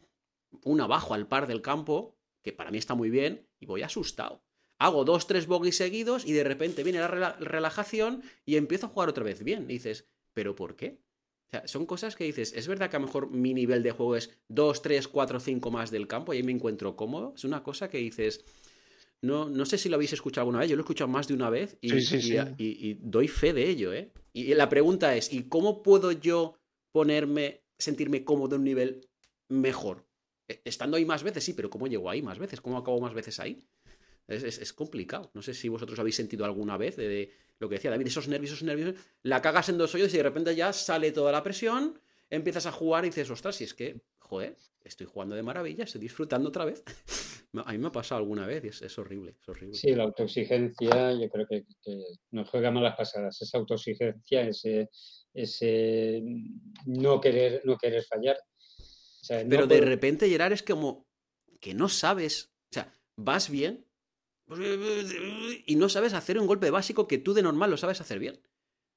[0.63, 4.43] un abajo al par del campo, que para mí está muy bien, y voy asustado.
[4.83, 8.89] Hago dos, tres bogies seguidos y de repente viene la rela- relajación y empiezo a
[8.89, 9.63] jugar otra vez bien.
[9.69, 10.99] Y dices, ¿pero por qué?
[11.47, 13.91] O sea, son cosas que dices, es verdad que a lo mejor mi nivel de
[13.91, 17.33] juego es 2, 3, 4, 5 más del campo y ahí me encuentro cómodo.
[17.33, 18.43] Es una cosa que dices,
[19.21, 21.33] no, no sé si lo habéis escuchado alguna vez, yo lo he escuchado más de
[21.35, 22.37] una vez y, Sí, sí, y- sí.
[22.57, 24.11] y- y doy fe de ello, ¿eh?
[24.33, 26.57] Y la pregunta es, ¿y cómo puedo yo
[26.91, 29.07] ponerme, sentirme cómodo en un nivel
[29.47, 30.05] mejor?
[30.49, 32.59] E- Estando ahí más veces, sí, pero ¿cómo llego ahí más veces?
[32.59, 33.63] ¿Cómo acabo más veces ahí?
[34.27, 35.31] Es, es- es complicado.
[35.33, 38.27] No sé si vosotros habéis sentido alguna vez de, de lo que decía David, esos
[38.27, 41.43] nervios, esos nervios, la cagas en dos hoyos y de repente ya sale toda la
[41.43, 45.83] presión, empiezas a jugar y dices, ostras, si es que, joder, estoy jugando de maravilla,
[45.83, 46.83] estoy disfrutando otra vez.
[47.65, 49.75] A mí me ha pasado alguna vez y es, es horrible, es horrible.
[49.75, 53.39] Sí, la autoexigencia, yo creo que, que nos juega malas pasadas.
[53.43, 54.89] Esa autoexigencia, ese,
[55.35, 56.23] ese
[56.87, 58.37] no querer, no querer fallar.
[58.39, 61.07] O sea, no Pero de puedo- repente, Gerard, es como
[61.59, 63.85] que no sabes, o sea, vas bien
[65.65, 68.39] y no sabes hacer un golpe básico que tú de normal lo sabes hacer bien.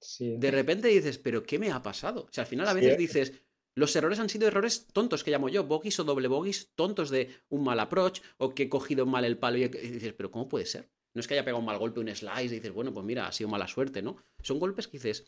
[0.00, 0.36] sí.
[0.36, 2.22] De repente dices, ¿pero qué me ha pasado?
[2.28, 2.76] O sea, al final a Sí.
[2.80, 3.32] veces dices,
[3.74, 7.30] los errores han sido errores tontos que llamo yo, bogies o doble bogies, tontos de
[7.48, 10.66] un mal approach o que he cogido mal el palo y dices, ¿pero cómo puede
[10.66, 10.90] ser?
[11.14, 13.26] No es que haya pegado un mal golpe, un slice, y dices, bueno, pues mira,
[13.26, 14.16] ha sido mala suerte, ¿no?
[14.42, 15.24] Son golpes que dices,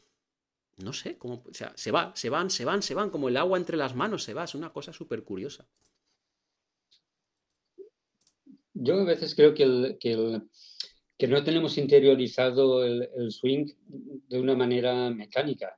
[0.76, 3.36] no sé, cómo, o sea, se va, se van, se van, se van, como el
[3.36, 5.66] agua entre las manos se va, es una cosa súper curiosa.
[8.80, 10.42] Yo a veces creo que, el, que, el,
[11.18, 13.66] que no tenemos interiorizado el, el, swing
[14.28, 15.76] de una manera mecánica.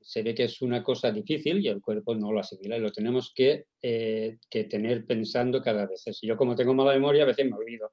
[0.00, 2.90] Se ve que es una cosa difícil y el cuerpo no lo asimila y lo
[2.90, 6.04] tenemos que, eh, que tener pensando cada vez.
[6.22, 7.92] Yo como tengo mala memoria a veces me olvido.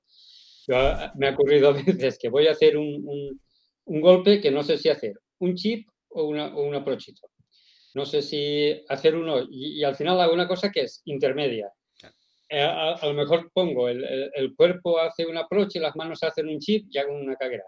[0.67, 0.75] Yo,
[1.17, 3.39] me ha ocurrido a veces que voy a hacer un, un,
[3.85, 7.29] un golpe que no sé si hacer un chip o una, o una prochito.
[7.93, 11.71] No sé si hacer uno y, y, al final hago una cosa que es intermedia.
[12.49, 15.95] Eh, a, a, lo mejor pongo el, el, el, cuerpo hace un approach y las
[15.97, 17.65] manos hacen un chip y hago una caguera.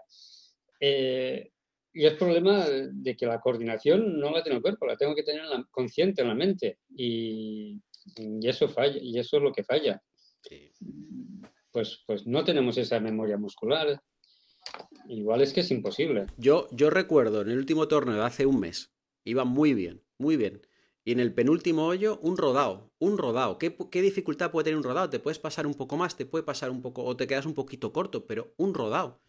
[0.80, 1.50] Eh,
[1.92, 5.24] y es problema de que la coordinación no la tiene el cuerpo, la tengo que
[5.24, 6.78] tener en la, consciente en la mente.
[6.96, 7.80] Y,
[8.16, 10.00] y, eso falla, y eso es lo que falla.
[10.42, 10.70] Sí.
[11.72, 14.00] Pues, pues no tenemos esa memoria muscular.
[15.08, 16.26] Igual es que es imposible.
[16.36, 18.92] Yo, yo recuerdo en el último torneo de hace un mes,
[19.24, 20.62] iba muy bien, muy bien.
[21.04, 23.58] Y en el penúltimo hoyo, un rodado, un rodado.
[23.58, 25.08] ¿Qué, ¿Qué, dificultad puede tener un rodado?
[25.08, 27.54] Te puedes pasar un poco más, te puede pasar un poco, o te quedas un
[27.54, 29.20] poquito corto, pero un rodado.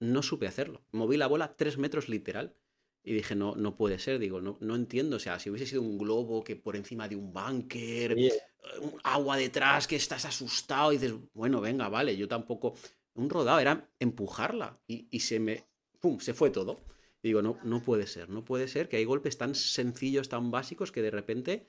[0.00, 0.82] No supe hacerlo.
[0.92, 2.56] Moví la bola tres metros literal.
[3.04, 5.16] Y dije, no, no puede ser, digo, no, no entiendo.
[5.16, 8.34] O sea, si hubiese sido un globo que por encima de un bunker, yeah.
[8.80, 12.74] un agua detrás, que estás asustado, y dices, bueno, venga, vale, yo tampoco.
[13.14, 14.80] Un rodado era empujarla.
[14.88, 15.64] Y, y se me.
[16.00, 16.18] ¡Pum!
[16.18, 16.80] Se fue todo.
[17.22, 20.50] Y digo, no, no puede ser, no puede ser que hay golpes tan sencillos, tan
[20.50, 21.66] básicos, que de repente,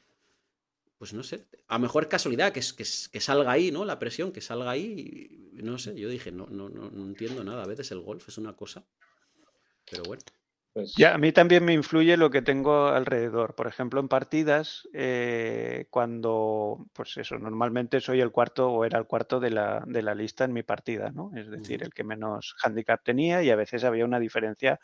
[0.98, 3.86] pues no sé, a lo mejor casualidad, que, que, que salga ahí, ¿no?
[3.86, 7.44] La presión, que salga ahí, y, no sé, yo dije, no, no, no, no entiendo
[7.44, 8.86] nada, a veces el golf es una cosa,
[9.90, 10.22] pero bueno.
[10.74, 10.94] Pues...
[10.96, 13.56] Ya, a mí también me influye lo que tengo alrededor.
[13.56, 19.08] Por ejemplo, en partidas, eh, cuando, pues eso, normalmente soy el cuarto o era el
[19.08, 21.32] cuarto de la, de la lista en mi partida, ¿no?
[21.36, 21.86] Es decir, uh -huh.
[21.86, 24.80] el que menos handicap tenía y a veces había una diferencia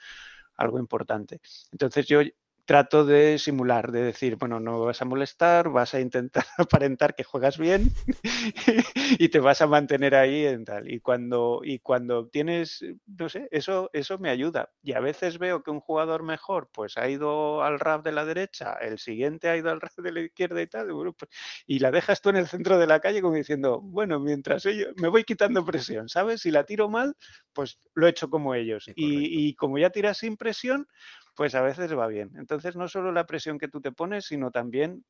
[0.58, 1.40] algo importante.
[1.72, 2.22] Entonces yo
[2.66, 7.24] trato de simular, de decir, bueno, no vas a molestar, vas a intentar aparentar que
[7.24, 7.92] juegas bien
[9.20, 10.90] y te vas a mantener ahí en tal.
[10.92, 14.72] Y cuando, y cuando tienes, no sé, eso, eso me ayuda.
[14.82, 18.26] Y a veces veo que un jugador mejor, pues ha ido al rap de la
[18.26, 21.30] derecha, el siguiente ha ido al rap de la izquierda y tal, pues,
[21.68, 24.94] y la dejas tú en el centro de la calle como diciendo, bueno, mientras ellos,
[24.98, 26.42] me voy quitando presión, ¿sabes?
[26.42, 27.16] Si la tiro mal,
[27.54, 28.86] pues lo he hecho como ellos.
[28.86, 30.88] Sí, y, y como ya tiras sin presión,
[31.36, 32.32] pues a veces va bien.
[32.38, 35.04] Entonces, no solo la presión que tú te pones, sino también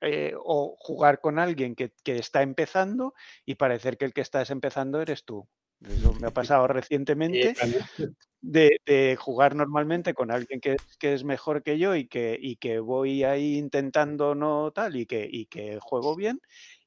[0.00, 4.50] eh, o jugar con alguien que, que, está empezando y parecer que el que estás
[4.50, 5.46] empezando eres tú.
[5.86, 7.54] Eso me ha pasado recientemente
[8.40, 12.56] de, de, jugar normalmente con alguien que, que, es mejor que yo y que, y
[12.56, 16.40] que voy ahí intentando no tal y que, y que juego bien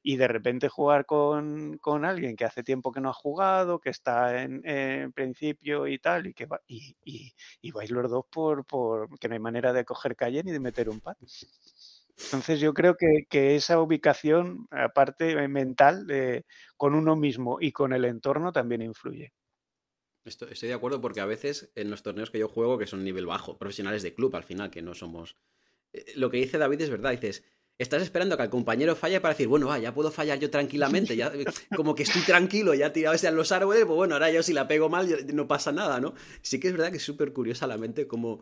[0.03, 3.89] y de repente jugar con, con, alguien que hace tiempo que no ha jugado, que
[3.89, 8.65] está en, principio y tal, y que va, y, y, y, vais los dos por,
[8.65, 11.17] por que no hay manera de coger calle ni de meter un pat.
[12.25, 17.93] Entonces yo creo que, que esa ubicación, aparte mental, de, con uno mismo y con
[17.93, 19.33] el entorno también influye.
[20.25, 23.03] Estoy, estoy de acuerdo porque a veces en los torneos que yo juego, que son
[23.03, 25.37] nivel bajo, profesionales de club al final, que no somos...
[25.91, 27.43] Eh, lo que dice David es verdad, dices,
[27.77, 31.31] estás esperando que el compañero falle para decir, bueno, ya puedo fallar yo tranquilamente, ya
[31.75, 34.67] como que estoy tranquilo, ya tirado en los árboles, pues bueno, ahora yo si la
[34.67, 36.13] pego mal no pasa nada, ¿no?
[36.41, 38.41] Sí que es verdad que es súper curiosa la mente como,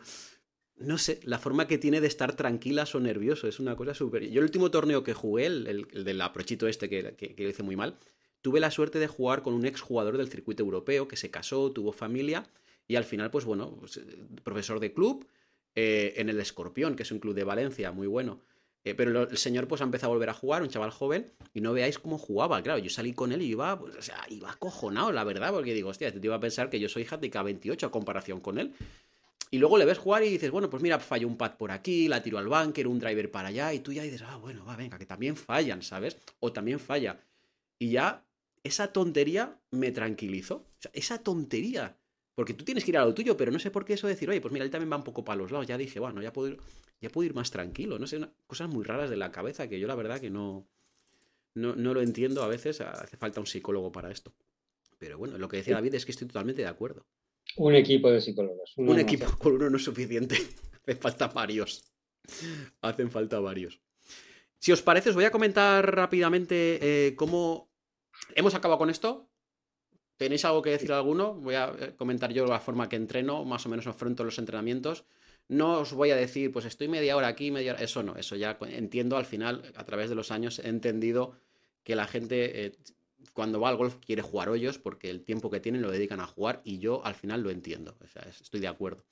[0.77, 4.29] no sé, la forma que tiene de estar tranquilas o nervioso, es una cosa súper...
[4.29, 7.49] Yo el último torneo que jugué, el, el, el del aprochito este que, que, que
[7.49, 7.97] hice muy mal,
[8.41, 11.91] tuve la suerte de jugar con un exjugador del circuito europeo que se casó, tuvo
[11.93, 12.45] familia
[12.87, 14.01] y al final, pues bueno, pues,
[14.43, 15.27] profesor de club
[15.75, 18.41] eh, en el Escorpión, que es un club de Valencia muy bueno.
[18.83, 21.61] Eh, pero el señor pues ha empezado a volver a jugar, un chaval joven, y
[21.61, 22.61] no veáis cómo jugaba.
[22.63, 25.73] Claro, yo salí con él y iba, pues, o sea, iba acojonado, la verdad, porque
[25.73, 28.73] digo, hostia, te iba a pensar que yo soy handicap 28 a comparación con él.
[29.51, 32.07] Y luego le ves jugar y dices, bueno, pues mira, falló un pad por aquí,
[32.07, 34.75] la tiro al bunker, un driver para allá, y tú ya dices, ah, bueno, va,
[34.77, 36.17] venga, que también fallan, ¿sabes?
[36.39, 37.19] O también falla.
[37.77, 38.23] Y ya
[38.63, 40.55] esa tontería me tranquilizó.
[40.55, 41.97] O sea, esa tontería.
[42.41, 44.27] Porque tú tienes que ir a lo tuyo, pero no sé por qué eso decir,
[44.27, 45.67] oye, pues mira, él también va un poco para los lados.
[45.67, 46.57] Ya dije, bueno, ya puedo ir,
[46.99, 47.99] ya puedo ir más tranquilo.
[47.99, 50.67] No sé, una, cosas muy raras de la cabeza que yo la verdad que no,
[51.53, 52.81] no, no lo entiendo a veces.
[52.81, 54.33] Hace falta un psicólogo para esto.
[54.97, 57.05] Pero bueno, lo que decía David es que estoy totalmente de acuerdo.
[57.57, 58.73] Un equipo de psicólogos.
[58.75, 60.35] Un equipo con uno no es suficiente.
[60.81, 61.93] Hacen falta varios.
[62.81, 63.79] Hacen falta varios.
[64.57, 67.71] Si os parece, os voy a comentar rápidamente eh, cómo
[68.33, 69.30] hemos acabado con esto.
[70.21, 71.33] ¿Tenéis algo que decir alguno?
[71.33, 75.03] Voy a eh, comentar yo la forma que entreno, más o menos afronto los entrenamientos.
[75.47, 77.81] No os voy a decir, pues estoy media hora aquí, media hora.
[77.81, 81.33] Eso no, eso ya entiendo al final, a través de los años, he entendido
[81.83, 82.77] que la gente eh,
[83.33, 86.27] cuando va al golf quiere jugar hoyos porque el tiempo que tienen lo dedican a
[86.27, 87.97] jugar y yo al final lo entiendo.
[87.99, 89.03] O sea, estoy de acuerdo.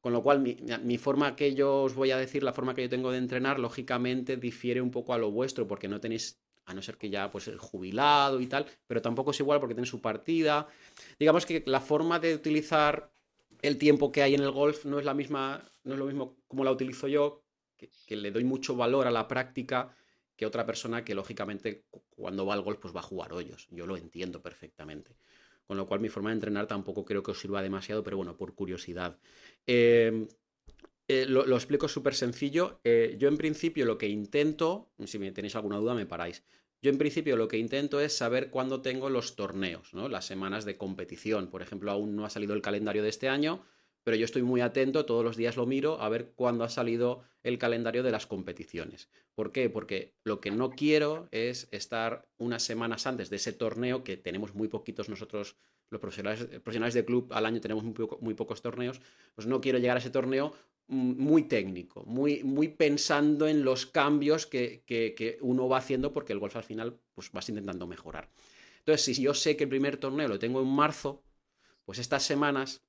[0.00, 2.88] Con lo cual, mi, forma que yo os voy a decir, la forma que yo
[2.88, 6.82] tengo de entrenar, lógicamente difiere un poco a lo vuestro, porque no tenéis, a no
[6.82, 10.68] ser que ya pues jubilado y tal, pero tampoco es igual porque tenéis su partida.
[11.18, 13.10] Digamos que la forma de utilizar
[13.62, 16.36] el tiempo que hay en el golf no es la misma, no es lo mismo
[16.46, 17.42] como la utilizo yo,
[17.76, 19.96] que, le doy mucho valor a la práctica
[20.36, 23.66] que otra persona que lógicamente cuando va al golf pues va a jugar hoyos.
[23.70, 25.16] Yo lo entiendo perfectamente.
[25.66, 28.36] Con lo cual mi forma de entrenar tampoco creo que os sirva demasiado, pero bueno,
[28.36, 29.18] por curiosidad.
[29.66, 30.28] Em,
[31.08, 32.80] eh, lo, explico súper sencillo.
[32.84, 36.44] Eh, yo en principio lo que intento, si me tenéis alguna duda me paráis.
[36.80, 40.08] Yo en principio lo que intento es saber cuándo tengo los torneos, ¿no?
[40.08, 41.48] las semanas de competición.
[41.48, 43.64] Por ejemplo, aún no ha salido el calendario de este año,
[44.04, 47.24] pero yo estoy muy atento, todos los días lo miro a ver cuándo ha salido
[47.42, 49.08] el calendario de las competiciones.
[49.34, 49.70] ¿Por qué?
[49.70, 54.54] Porque lo que no quiero es estar unas semanas antes de ese torneo, que tenemos
[54.54, 55.56] muy poquitos nosotros,
[55.90, 59.00] los profesionales, profesionales de club, al año tenemos muy, pocos torneos,
[59.34, 60.54] pues no quiero llegar a ese torneo
[60.88, 66.38] muy técnico, muy, muy pensando en los cambios que, que, uno va haciendo, porque el
[66.38, 68.30] golf al final pues vas intentando mejorar.
[68.78, 71.22] Entonces, si yo sé que el primer torneo lo tengo en marzo,
[71.84, 72.82] pues estas semanas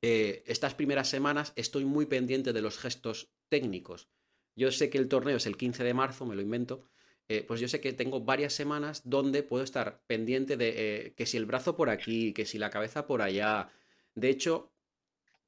[0.00, 4.08] eh, estas primeras semanas estoy muy pendiente de los gestos técnicos.
[4.54, 6.84] Yo sé que el torneo es el 15 de marzo, me lo invento.
[7.28, 11.26] Eh, pues yo sé que tengo varias semanas donde puedo estar pendiente de eh, que
[11.26, 13.70] si el brazo por aquí, que si la cabeza por allá.
[14.14, 14.72] De hecho,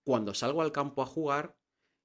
[0.05, 1.57] cuando salgo al campo a jugar,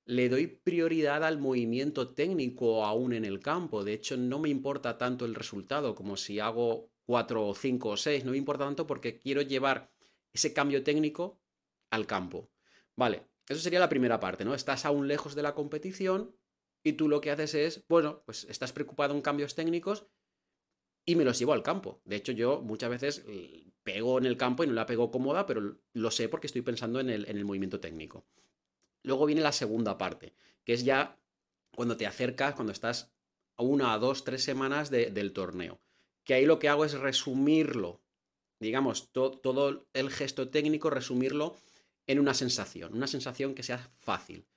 [0.06, 3.84] le doy prioridad al movimiento técnico aún en el campo.
[3.84, 7.98] De hecho, no me importa tanto el resultado como si hago 4 o 5 o
[7.98, 8.24] 6.
[8.24, 9.92] No me importa tanto porque quiero llevar
[10.32, 11.40] ese cambio técnico
[11.90, 12.52] al campo.
[12.96, 14.54] Vale, eso sería la primera parte, ¿no?
[14.54, 16.36] Estás aún lejos de la competición
[16.84, 20.06] y tú lo que haces es, bueno, pues estás preocupado en cambios técnicos
[21.04, 22.02] y me los llevo al campo.
[22.06, 25.48] De hecho, yo muchas veces eh, pego en el campo y no la pego cómoda,
[25.48, 28.26] pero lo sé porque estoy pensando en el, en el movimiento técnico.
[29.06, 30.34] Luego viene la segunda parte,
[30.64, 31.20] que es ya
[31.76, 33.14] cuando te acercas, cuando estás
[33.56, 35.80] a una, dos, tres semanas del torneo.
[36.24, 38.02] Que ahí lo que hago es resumirlo,
[38.60, 41.56] digamos, todo el gesto técnico, resumirlo
[42.08, 44.48] en una sensación, una sensación que sea fácil.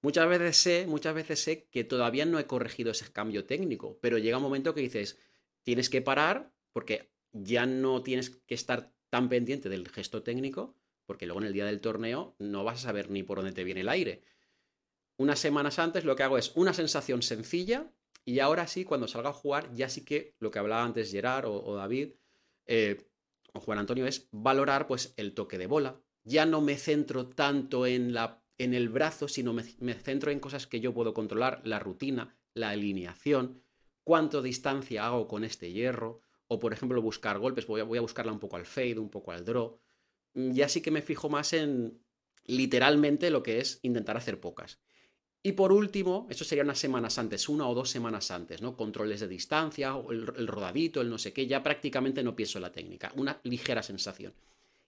[0.00, 4.18] Muchas veces sé, muchas veces sé que todavía no he corregido ese cambio técnico, pero
[4.18, 5.18] llega un momento que dices,
[5.62, 10.74] tienes que parar porque ya no tienes que estar tan pendiente del gesto técnico,
[11.06, 13.64] porque luego en el día del torneo no vas a saber ni por dónde te
[13.64, 14.22] viene el aire.
[15.16, 17.92] Unas semanas antes lo que hago es una sensación sencilla
[18.24, 21.46] y ahora sí, cuando salga a jugar, ya sí que lo que hablaba antes Gerard
[21.46, 22.12] o, David
[22.66, 23.08] eh,
[23.52, 27.86] o Juan Antonio es valorar pues el toque de bola, ya no me centro tanto
[27.86, 31.78] en, la, en el brazo, sino me, centro en cosas que yo puedo controlar, la
[31.78, 33.62] rutina, la alineación,
[34.04, 38.02] cuánto distancia hago con este hierro, o por ejemplo buscar golpes, voy a, voy a
[38.02, 39.80] buscarla un poco al fade, un poco al draw.
[40.34, 42.00] Mm, ya sí que me fijo más en
[42.44, 44.80] literalmente lo que es intentar hacer pocas.
[45.44, 48.76] Y por último, eso sería unas semanas antes, una o dos semanas antes, ¿no?
[48.76, 52.62] Controles de distancia, el, el rodadito, el no sé qué, ya prácticamente no pienso en
[52.62, 54.34] la técnica, una ligera sensación.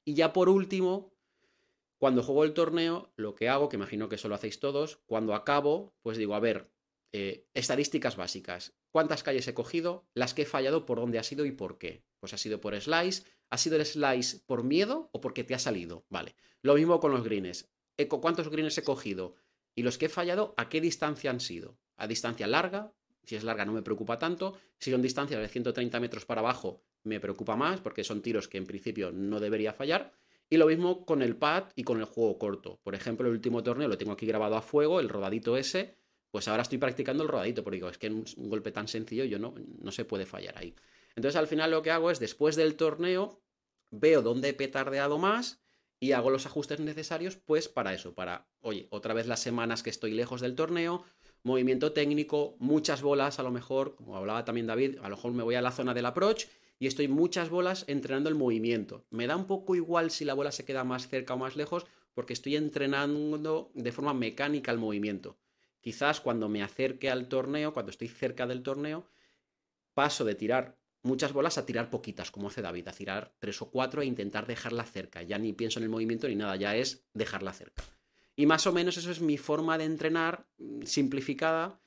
[0.04, 1.12] Y ya por último,
[1.98, 5.34] cuando juego el torneo, lo que hago, que imagino que eso lo hacéis todos, cuando
[5.34, 6.70] acabo, pues digo, a ver,
[7.12, 8.74] eh, estadísticas básicas.
[8.90, 10.04] ¿Cuántas calles he cogido?
[10.14, 12.04] Las que he fallado, por dónde ha sido y por qué.
[12.18, 13.22] Pues ha sido por slice.
[13.54, 16.04] ¿Ha sido el slice por miedo o porque te ha salido?
[16.08, 16.34] Vale.
[16.60, 17.70] Lo mismo con los greens.
[18.08, 19.36] ¿Cuántos greens he cogido?
[19.76, 21.78] Y los que he fallado, ¿a qué distancia han sido?
[21.94, 22.92] ¿A distancia larga?
[23.22, 24.58] Si es larga no me preocupa tanto.
[24.80, 28.58] Si son distancias de 130 metros para abajo, me preocupa más porque son tiros que
[28.58, 30.10] en principio no debería fallar.
[30.50, 32.80] Y lo mismo con el pad y con el juego corto.
[32.82, 35.94] Por ejemplo, el último torneo lo tengo aquí grabado a fuego, el rodadito ese.
[36.32, 39.38] Pues ahora estoy practicando el rodadito, porque digo, es que un golpe tan sencillo yo
[39.38, 40.74] no, no se puede fallar ahí.
[41.14, 43.43] Entonces al final lo que hago es, después del torneo,
[43.98, 45.60] veo dónde he petardeado más
[46.00, 49.90] y hago los ajustes necesarios, pues para eso, para, oye, otra vez las semanas que
[49.90, 51.04] estoy lejos del torneo,
[51.42, 55.42] movimiento técnico, muchas bolas, a lo mejor, como hablaba también David, a lo mejor me
[55.42, 56.46] voy a la zona del approach
[56.78, 59.06] y estoy muchas bolas entrenando el movimiento.
[59.10, 61.86] Me da un poco igual si la bola se queda más cerca o más lejos
[62.14, 65.38] porque estoy entrenando de forma mecánica el movimiento.
[65.80, 69.06] Quizás cuando me acerque al torneo, cuando estoy cerca del torneo,
[69.92, 73.70] paso de tirar muchas bolas a tirar poquitas, como hace David, a tirar tres o
[73.70, 75.22] cuatro e intentar dejarla cerca.
[75.22, 77.84] Ya ni pienso en el movimiento ni nada, ya es dejarla cerca.
[78.34, 81.80] Y más o menos eso es mi forma de entrenar mm, simplificada,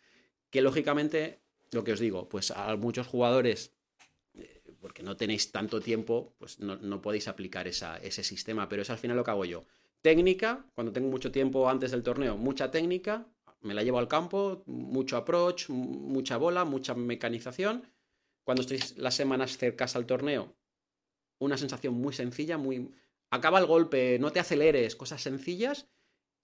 [0.50, 1.42] que lógicamente,
[1.72, 3.78] lo que os digo, pues a muchos jugadores
[4.80, 9.18] porque no tenéis tanto tiempo, pues no, podéis aplicar ese sistema, pero es al final
[9.18, 9.66] lo que hago yo.
[10.02, 13.28] Técnica, cuando tengo mucho tiempo antes del torneo, mucha técnica,
[13.62, 17.84] me la llevo al campo, mucho approach, mucha bola, mucha mecanización.
[18.48, 20.56] Cuando estoy las semanas cercas al torneo,
[21.38, 22.94] una sensación muy sencilla, muy...
[23.30, 25.90] Acaba el golpe, no te aceleres, cosas sencillas.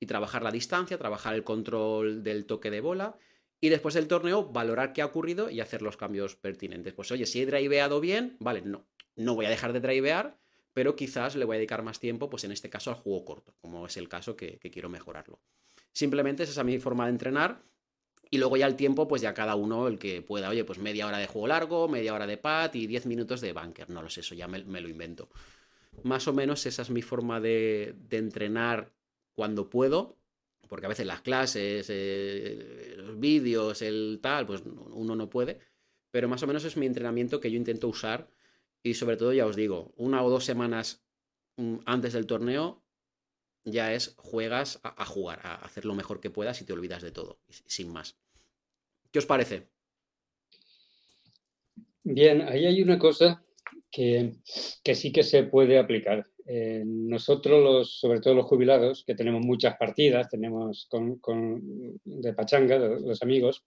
[0.02, 3.18] y trabajar la distancia, trabajar el control del toque de bola
[3.62, 6.94] y después del torneo valorar qué ha ocurrido y hacer los cambios pertinentes.
[6.94, 8.86] Pues oye, si he driveado bien, vale, no,
[9.16, 10.38] no voy a dejar de drivear,
[10.74, 13.56] pero quizás le voy a dedicar más tiempo, pues en este caso al juego corto,
[13.62, 15.40] como es el caso que, quiero mejorarlo.
[15.94, 17.64] Simplemente esa es mi forma de entrenar
[18.34, 21.06] y luego ya el tiempo, pues ya cada uno el que pueda, oye, pues media
[21.06, 24.10] hora de juego largo, media hora de pat y 10 minutos de bunker, no lo
[24.10, 25.30] sé, eso ya me, lo invento.
[26.02, 28.92] Más o menos esa es mi forma de, entrenar
[29.36, 30.18] cuando puedo,
[30.68, 35.60] porque a veces las clases, eh, los vídeos, el tal, pues uno no puede,
[36.10, 38.32] pero más o menos es mi entrenamiento que yo intento usar
[38.82, 41.06] y sobre todo, ya os digo, una o dos semanas
[41.58, 42.83] mm, antes del torneo
[43.66, 47.12] ya es juegas a, jugar, a hacer lo mejor que puedas y te olvidas de
[47.12, 48.18] todo, sin más.
[49.12, 49.68] ¿Qué os parece?
[52.04, 53.44] Bien, ahí hay una cosa
[53.90, 54.34] que,
[54.94, 56.26] sí que se puede aplicar.
[56.46, 61.20] Eh, nosotros, los, sobre todo los jubilados, que tenemos muchas partidas, tenemos con,
[62.04, 63.64] de pachanga, los amigos,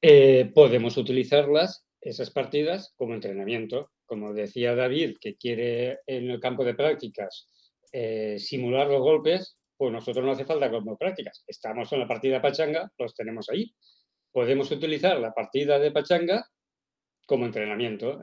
[0.00, 6.66] eh, podemos utilizarlas, esas partidas, como entrenamiento como decía David, que quiere en el campo
[6.66, 7.48] de prácticas
[7.92, 11.44] eh, simular los golpes, pues nosotros no hace falta como prácticas.
[11.46, 13.74] Estamos en la partida pachanga, los tenemos ahí.
[14.30, 16.46] Podemos utilizar la partida de pachanga
[17.26, 18.20] como entrenamiento.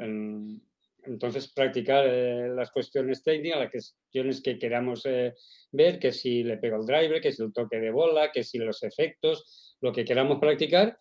[1.04, 5.34] entonces, practicar eh, las cuestiones técnicas, las cuestiones que queramos eh,
[5.72, 8.58] ver, que si le pego el driver, que si el toque de bola, que si
[8.58, 10.98] los efectos, lo que queramos practicar,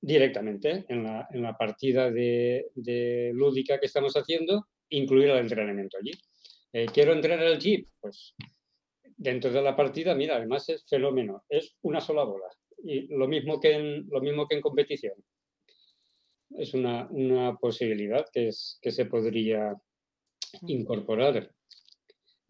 [0.00, 6.12] directamente en la, partida de, de, lúdica que estamos haciendo, incluir el entrenamiento allí.
[6.76, 7.88] Eh, ¿Quiero entrenar el jeep?
[7.98, 8.34] Pues
[9.16, 12.48] dentro de la partida, mira, además es fenómeno, es una sola bola.
[12.84, 15.14] Y lo mismo que en, lo mismo que en competición.
[16.50, 19.74] Es una, una posibilidad que, es, que se podría
[20.66, 21.50] incorporar.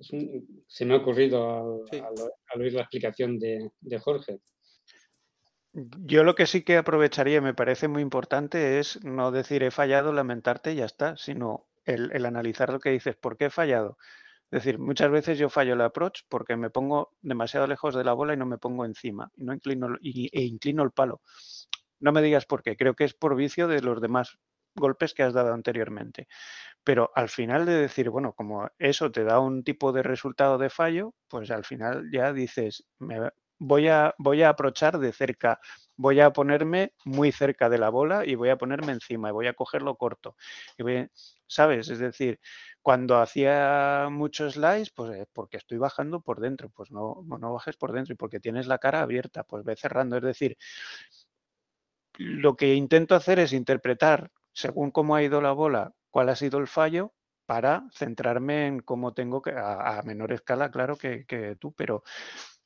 [0.01, 4.41] se me ha ocurrido al, oír la explicación de, de Jorge.
[5.73, 10.13] Yo lo que sí que aprovecharía, me parece muy importante, es no decir he fallado,
[10.13, 13.97] lamentarte y ya está, sino el, analizar lo que dices, ¿por qué he fallado?
[14.51, 18.13] Es decir, muchas veces yo fallo el approach porque me pongo demasiado lejos de la
[18.13, 21.21] bola y no me pongo encima y no inclino, e inclino el palo.
[21.99, 24.39] No me digas por qué, creo que es por vicio de los demás
[24.75, 26.29] golpes que has dado anteriormente.
[26.85, 30.71] Pero al final de decir, bueno, como eso te da un tipo de resultado de
[30.71, 35.59] fallo, pues al final ya dices, me, voy a, voy a aprovechar de cerca,
[35.97, 39.47] voy a ponerme muy cerca de la bola y voy a ponerme encima y voy
[39.47, 40.37] a cogerlo corto.
[41.49, 41.89] ¿Sabes?
[41.89, 42.41] Es decir,
[42.83, 47.77] cuando hacía muchos slides, pues eh, porque estoy bajando por dentro, pues no, no bajes
[47.77, 50.17] por dentro y porque tienes la cara abierta, pues ve cerrando.
[50.17, 50.57] Es decir,
[52.19, 56.59] lo que intento hacer es interpretar, según cómo ha ido la bola, cuál ha sido
[56.59, 57.13] el fallo
[57.47, 62.03] para centrarme en cómo tengo que, a, menor escala, claro que, tú, pero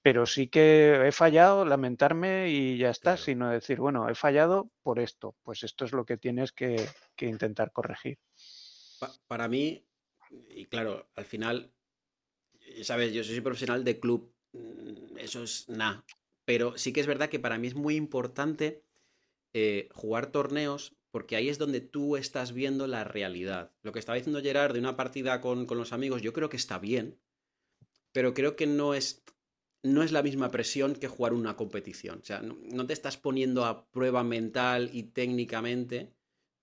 [0.02, 4.98] pero sí que he fallado, lamentarme y ya está, sino decir, bueno, he fallado por
[4.98, 6.88] esto, pues esto es lo que tienes que,
[7.18, 8.18] intentar corregir.
[9.26, 9.84] para mí,
[10.48, 11.72] y claro, al final,
[12.82, 16.04] sabes, yo soy profesional de club, mm, eso es nada,
[16.46, 18.82] pero sí que es verdad que para mí es muy importante
[19.52, 23.72] eh, jugar torneos porque ahí es donde tú estás viendo la realidad.
[23.82, 26.56] Lo que estaba diciendo Gerard de una partida con, con los amigos, yo creo que
[26.56, 27.18] está bien,
[28.12, 29.24] pero creo que no es
[29.82, 32.20] no es la misma presión que jugar una competición.
[32.22, 36.12] O sea, no, te estás poniendo a prueba mental y técnicamente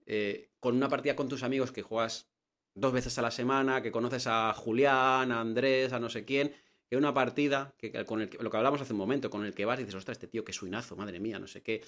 [0.05, 2.30] eh, con una partida con tus amigos que juegas
[2.76, 6.53] dos veces a la semana, que conoces a Julián, a Andrés, a no sé quién,
[6.89, 9.65] que una partida, que, con el lo que hablamos hace un momento, con el que
[9.65, 11.84] vas y dices, ostras, este tío, qué suinazo, madre mía, no sé qué.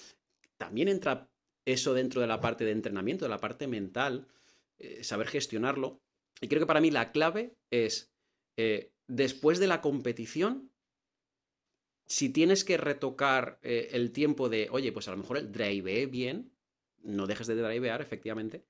[0.58, 1.30] También entra
[1.64, 4.26] eso dentro de la parte de entrenamiento, de la parte mental,
[4.78, 6.00] eh, saber gestionarlo.
[6.40, 8.12] Y creo que para mí la clave es,
[8.56, 10.70] eh, después de la competición,
[12.10, 16.06] si tienes que retocar eh, el tiempo de, oye, pues a lo mejor el drive
[16.06, 16.50] bien,
[17.04, 18.66] no dejes de drivear, efectivamente,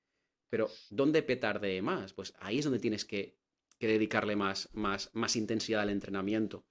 [0.47, 2.13] pero ¿dónde petarde más?
[2.13, 3.41] Pues ahí es donde tienes que,
[3.79, 6.67] dedicarle más, más, más, intensidad al entrenamiento.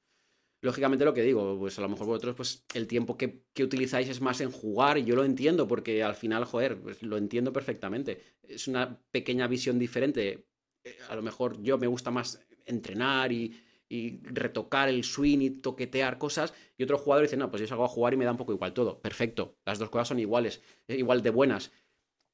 [0.60, 4.20] Lógicamente lo que digo, pues a lo mejor vosotros, pues el tiempo que, utilizáis es
[4.20, 8.36] más en jugar y yo lo entiendo porque al final, joder, pues lo entiendo perfectamente.
[8.44, 10.46] Es una pequeña visión diferente.
[10.84, 13.60] Eh, a lo mejor yo me gusta más entrenar y,
[13.90, 17.84] y retocar el swing y toquetear cosas, y otro jugador dice, no, pues yo salgo
[17.84, 19.00] a jugar y me da un poco igual todo.
[19.00, 21.72] Perfecto, las dos cosas son iguales, eh, igual de buenas.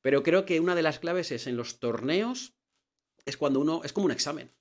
[0.02, 2.52] Pero creo que una de las claves es en los torneos,
[3.24, 4.52] es cuando uno, es como un examen.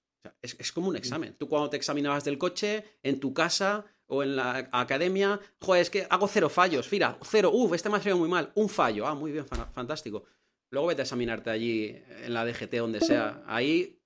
[0.42, 1.36] es, como un examen.
[1.38, 5.90] Tú cuando te examinabas del coche, en tu casa o en la academia, joder, es
[5.90, 9.06] que hago cero fallos, mira, cero, uff, este me ha salido muy mal, un fallo,
[9.06, 10.24] ah, muy bien, fantástico.
[10.72, 13.44] Luego vete a examinarte allí en la DGT, donde sea.
[13.48, 14.00] Ahí,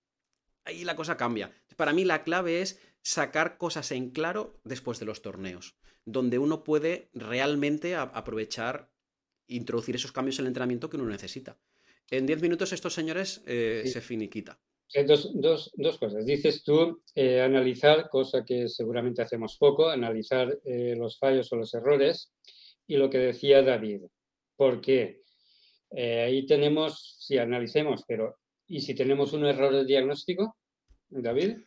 [0.65, 5.05] ahí la cosa cambia para mí la clave es sacar cosas en claro después de
[5.05, 8.91] los torneos, donde uno puede realmente aprovechar,
[9.47, 11.57] introducir esos cambios en el entrenamiento que uno necesita.
[12.11, 14.59] En 10 minutos estos señores eh, se finiquita.
[15.07, 16.25] Dos, dos, dos, cosas.
[16.25, 21.73] Dices tú eh, analizar, cosa que seguramente hacemos poco, analizar eh, los fallos o los
[21.73, 22.33] errores.
[22.87, 24.01] Y lo que decía David,
[24.57, 25.21] ¿por qué?
[25.91, 28.37] ahí tenemos, si analicemos, pero
[28.69, 30.55] ¿y si tenemos un error de diagnóstico,
[31.09, 31.57] David?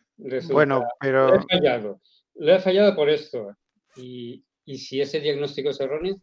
[0.49, 1.27] bueno, pero...
[1.27, 2.01] Le he fallado.
[2.35, 3.55] Le he fallado por esto.
[3.97, 6.15] ¿Y, y si ese diagnóstico es erróneo?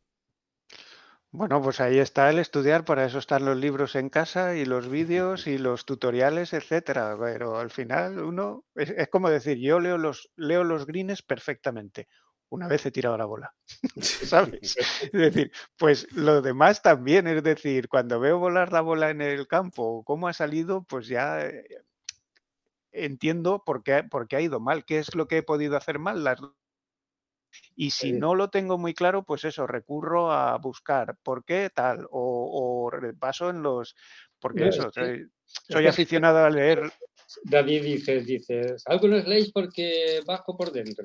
[1.33, 4.89] Bueno, pues ahí está el estudiar, para eso están los libros en casa y los
[4.89, 7.17] vídeos y los tutoriales, etcétera.
[7.21, 12.09] Pero al final uno es, como decir, yo leo los leo los greens perfectamente.
[12.51, 13.55] Una vez he tirado la bola,
[14.01, 14.77] ¿sabes?
[15.03, 19.47] Es decir, pues lo demás también, es decir, cuando veo volar la bola en el
[19.47, 21.85] campo, cómo ha salido, pues ya eh,
[22.93, 26.01] entiendo por qué, por qué ha ido mal, qué es lo que he podido hacer
[26.01, 26.41] mal, las
[27.75, 32.07] y si no lo tengo muy claro, pues eso, recurro a buscar por qué tal,
[32.11, 33.97] o, o repaso en los.
[34.39, 36.91] Porque eso, soy, aficionado a leer.
[37.45, 41.05] David dice, dices, algo no leéis porque bajo por dentro.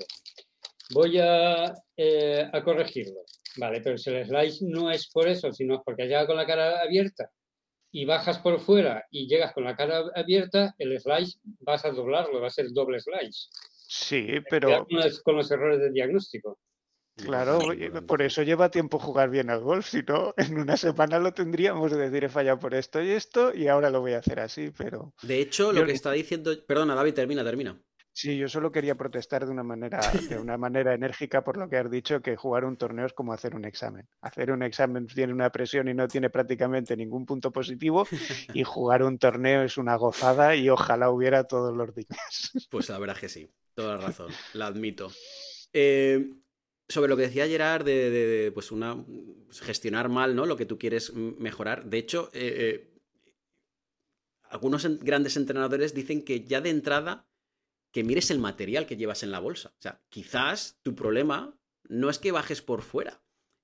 [0.96, 3.20] Voy a, eh, a corregirlo.
[3.58, 6.46] Vale, pero si el slice no es por eso, sino porque has llegado con la
[6.46, 7.30] cara abierta
[7.92, 12.40] y bajas por fuera y llegas con la cara abierta, el slice vas a doblarlo,
[12.40, 13.50] va a ser doble slice.
[13.88, 14.88] Sí, pero...
[15.26, 16.60] Con los errores de diagnóstico.
[17.18, 17.60] Claro,
[18.08, 21.92] por eso lleva tiempo jugar bien al golf, si no, en una semana lo tendríamos
[21.92, 24.72] de decir he fallado por esto y esto y ahora lo voy a hacer así,
[24.78, 25.14] pero...
[25.24, 26.52] De hecho, lo que está diciendo...
[26.66, 27.82] Perdona, David, termina, termina.
[28.16, 30.00] Sí, yo solo quería protestar de una manera,
[30.30, 33.34] de una manera enérgica por lo que has dicho, que jugar un torneo es como
[33.34, 34.08] hacer un examen.
[34.22, 38.08] Hacer un examen tiene una presión y no tiene prácticamente ningún punto positivo,
[38.54, 42.08] y jugar un torneo es una gozada y ojalá hubiera todos los días.
[42.72, 43.52] Pues la verdad que sí.
[43.74, 45.12] Toda la razón, la admito.
[45.74, 46.32] Eh,
[46.88, 49.04] sobre lo que decía Gerard de, pues una
[49.52, 50.46] gestionar mal ¿no?
[50.46, 51.84] lo que tú quieres mejorar.
[51.86, 52.94] De hecho, eh, eh,
[54.44, 57.28] algunos grandes entrenadores dicen que ya de entrada
[57.96, 59.70] que mires el material que llevas en la bolsa.
[59.70, 63.24] O sea, quizás tu problema no es que bajes por fuera.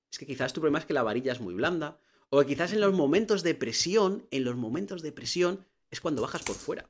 [0.09, 1.99] Es que quizás tu problema es que la varilla es muy blanda.
[2.29, 6.43] O quizás en los momentos de presión, en los momentos de presión, es cuando bajas
[6.43, 6.89] por fuera.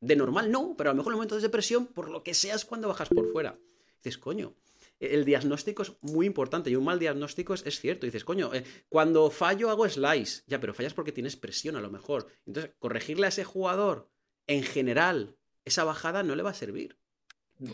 [0.00, 2.54] De normal no, pero a lo mejor en momentos de depresión, por lo que sea,
[2.54, 3.58] es cuando bajas por fuera.
[3.96, 4.54] dices, coño,
[5.00, 8.06] el diagnóstico es muy importante y un mal diagnóstico es, cierto.
[8.06, 10.44] dices, coño, eh, cuando fallo hago slice.
[10.46, 12.28] Ya, pero fallas porque tienes presión a lo mejor.
[12.46, 14.08] Entonces, corregirle a ese jugador,
[14.46, 16.98] en general, esa bajada no le va a servir.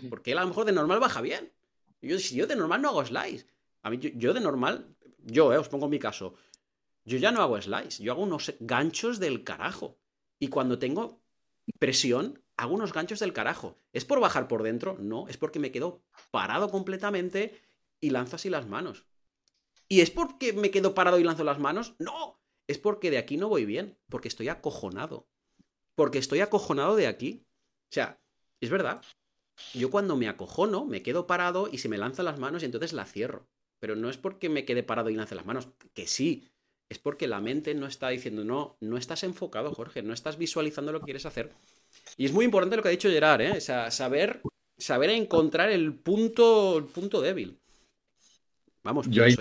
[0.09, 1.53] Porque él a lo mejor de normal baja bien.
[2.03, 3.47] Yo, si yo de normal no hago slice.
[3.83, 6.35] A mí, yo, de normal, yo, eh, os pongo mi caso.
[7.05, 8.03] Yo ya no hago slice.
[8.03, 9.99] Yo hago unos ganchos del carajo.
[10.39, 11.23] Y cuando tengo
[11.79, 13.79] presión, hago unos ganchos del carajo.
[13.93, 14.97] ¿Es por bajar por dentro?
[14.99, 17.61] No, es porque me quedo parado completamente
[18.01, 19.07] y lanzo así las manos.
[19.89, 21.95] ¿Y es porque me quedo parado y lanzo las manos?
[21.99, 25.29] No, es porque de aquí no voy bien, porque estoy acojonado.
[25.95, 27.46] Porque estoy acojonado de aquí.
[27.91, 28.19] O sea,
[28.61, 29.03] es verdad.
[29.75, 32.93] Yo cuando me acojono, me quedo parado y se me lanzan las manos y entonces
[32.93, 33.47] la cierro.
[33.81, 36.49] Pero no es porque me quede parado y lance las manos, que sí,
[36.89, 40.93] es porque la mente no está diciendo, no, no estás enfocado, Jorge, no estás visualizando
[40.93, 41.53] lo que quieres hacer.
[42.17, 43.61] Y es muy importante lo que ha dicho Gerard, ¿eh?
[43.61, 44.41] saber,
[44.79, 47.59] saber encontrar el punto, el punto débil.
[48.85, 49.35] Vamos, yo hay,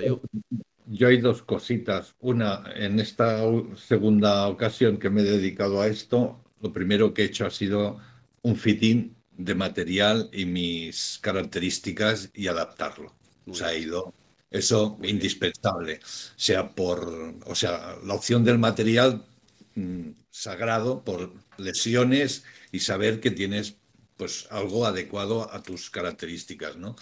[0.87, 1.07] yo.
[1.07, 2.15] hay dos cositas.
[2.19, 3.43] Una, en esta
[3.75, 7.99] segunda ocasión que me he dedicado a esto, lo primero que he hecho ha sido
[8.45, 13.11] un fitting de material y mis características y adaptarlo.
[13.51, 14.13] Se ha ido
[14.51, 15.99] eso indispensable,
[16.35, 16.99] sea por,
[17.45, 19.25] o sea, la opción del material
[19.73, 23.77] mm, sagrado por lesiones y saber que tienes
[24.15, 26.95] pues algo adecuado a tus características, ¿no?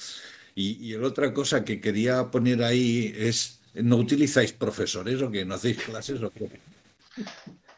[0.55, 5.43] Y, y la otra cosa que quería poner ahí es, ¿no utilizáis profesores o que
[5.43, 6.49] no hacéis clases o qué?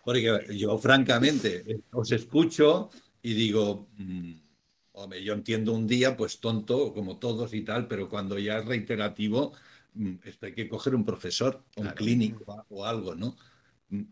[0.03, 2.91] Porque yo francamente os escucho
[3.29, 4.33] y digo, mm,
[4.97, 8.65] Hombre, yo entiendo un día, pues tonto, como todos y tal, pero cuando ya es
[8.65, 9.53] reiterativo,
[9.93, 13.35] mm, esto hay que coger un profesor, un clínico o algo, ¿no?
[13.89, 14.03] Mm,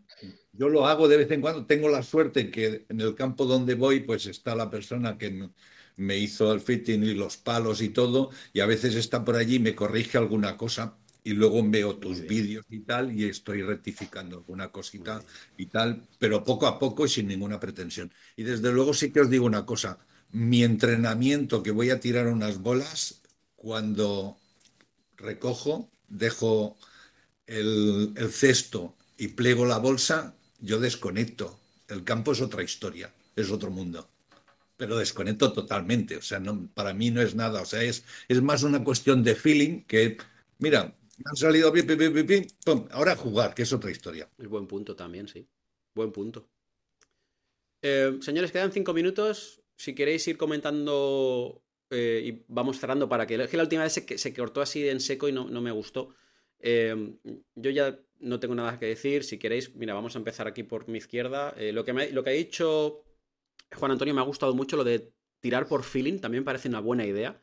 [0.52, 3.74] yo lo hago de vez en cuando, tengo la suerte que en el campo donde
[3.74, 5.48] voy, pues está la persona que
[5.96, 9.56] me hizo el fitting y los palos y todo, y a veces está por allí
[9.56, 14.36] y me corrige alguna cosa, y luego veo tus vídeos y tal, y estoy rectificando
[14.36, 15.22] alguna cosita
[15.56, 18.12] y tal, pero poco a poco y sin ninguna pretensión.
[18.36, 19.98] Y desde luego sí que os digo una cosa,
[20.30, 23.22] mi entrenamiento que voy a tirar unas bolas,
[23.56, 24.36] cuando
[25.16, 26.76] recojo, dejo
[27.46, 31.58] el, cesto y plego la bolsa, yo desconecto.
[31.88, 34.10] El campo es otra historia, es otro mundo.
[34.76, 36.16] pero desconecto totalmente.
[36.16, 37.62] O sea, no, para mí no es nada.
[37.62, 40.18] O sea, es, es más una cuestión de feeling que,
[40.58, 40.94] mira,
[41.24, 44.28] han salido bien, bien, bien, bien, pum, ahora jugar, que es otra historia.
[44.38, 45.46] Es buen punto también, sí.
[45.94, 46.48] Buen punto.
[47.82, 49.62] Eh, señores, quedan cinco minutos.
[49.76, 53.34] Si queréis ir comentando eh, y vamos cerrando para que...
[53.34, 56.14] Es que la última vez se, cortó así en seco y no, no me gustó.
[56.60, 57.16] Eh,
[57.54, 59.24] yo ya no tengo nada que decir.
[59.24, 61.54] Si queréis, mira, vamos a empezar aquí por mi izquierda.
[61.72, 63.04] Lo, que lo que ha dicho
[63.74, 67.04] Juan Antonio me ha gustado mucho, lo de tirar por feeling, también parece una buena
[67.04, 67.40] idea.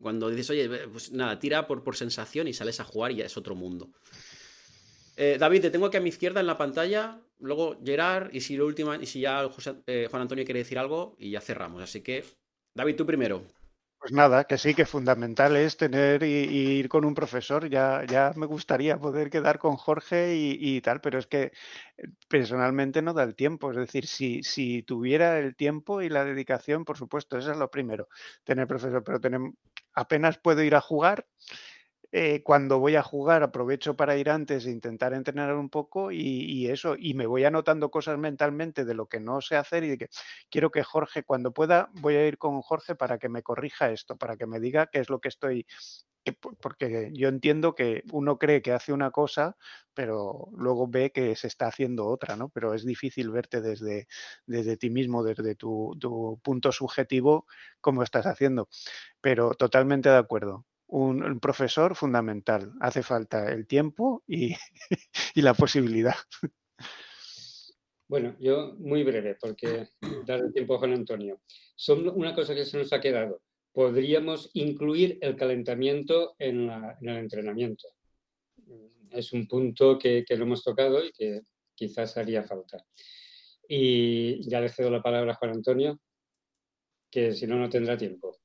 [0.00, 3.26] Cuando dices, oye, pues nada, tira por, por sensación y sales a jugar y ya
[3.26, 3.90] es otro mundo.
[5.16, 7.20] Eh, David, te tengo aquí a mi izquierda en la pantalla.
[7.40, 9.46] Luego Gerard, y si, lo última, y si ya
[9.86, 11.82] eh, Juan Antonio quiere decir algo, y ya cerramos.
[11.82, 12.24] Así que,
[12.74, 13.42] David, tú primero.
[14.00, 16.46] Pues nada, que sí, que fundamental es tener y,
[16.78, 17.68] ir con un profesor.
[17.68, 21.52] Ya, ya me gustaría poder quedar con Jorge y, y tal, pero es que
[21.98, 23.70] eh, personalmente no da el tiempo.
[23.70, 27.70] Es decir, si, si tuviera el tiempo y la dedicación, por supuesto, eso es lo
[27.70, 28.08] primero,
[28.42, 29.52] tener profesor, pero tenemos,
[29.94, 31.26] apenas puedo ir a jugar.
[32.12, 36.18] Eh, cuando voy a jugar aprovecho para ir antes e intentar entrenar un poco y,
[36.18, 39.90] y, eso, y me voy anotando cosas mentalmente de lo que no sé hacer y
[39.90, 40.08] de que
[40.50, 44.16] quiero que Jorge, cuando pueda, voy a ir con Jorge para que me corrija esto,
[44.16, 45.66] para que me diga qué es lo que estoy,
[46.60, 49.56] porque yo entiendo que uno cree que hace una cosa,
[49.94, 52.50] pero luego ve que se está haciendo otra, ¿no?
[52.50, 54.06] Pero es difícil verte desde,
[54.46, 57.46] desde ti mismo, desde tu, tu punto subjetivo,
[57.80, 58.68] cómo estás haciendo.
[59.20, 62.72] Pero totalmente de acuerdo un, un, profesor fundamental.
[62.80, 64.54] Hace falta el tiempo y,
[65.34, 66.14] y, la posibilidad.
[68.08, 69.88] Bueno, yo muy breve, porque
[70.26, 71.40] dar el tiempo a Juan Antonio.
[71.76, 73.40] Son una cosa que se nos ha quedado.
[73.72, 77.88] Podríamos incluir el calentamiento en, el entrenamiento.
[79.10, 81.42] Es un punto que, que, lo hemos tocado y que
[81.74, 82.84] quizás haría falta.
[83.68, 86.00] Y ya le cedo la palabra a Juan Antonio,
[87.10, 88.36] que si no, no tendrá tiempo.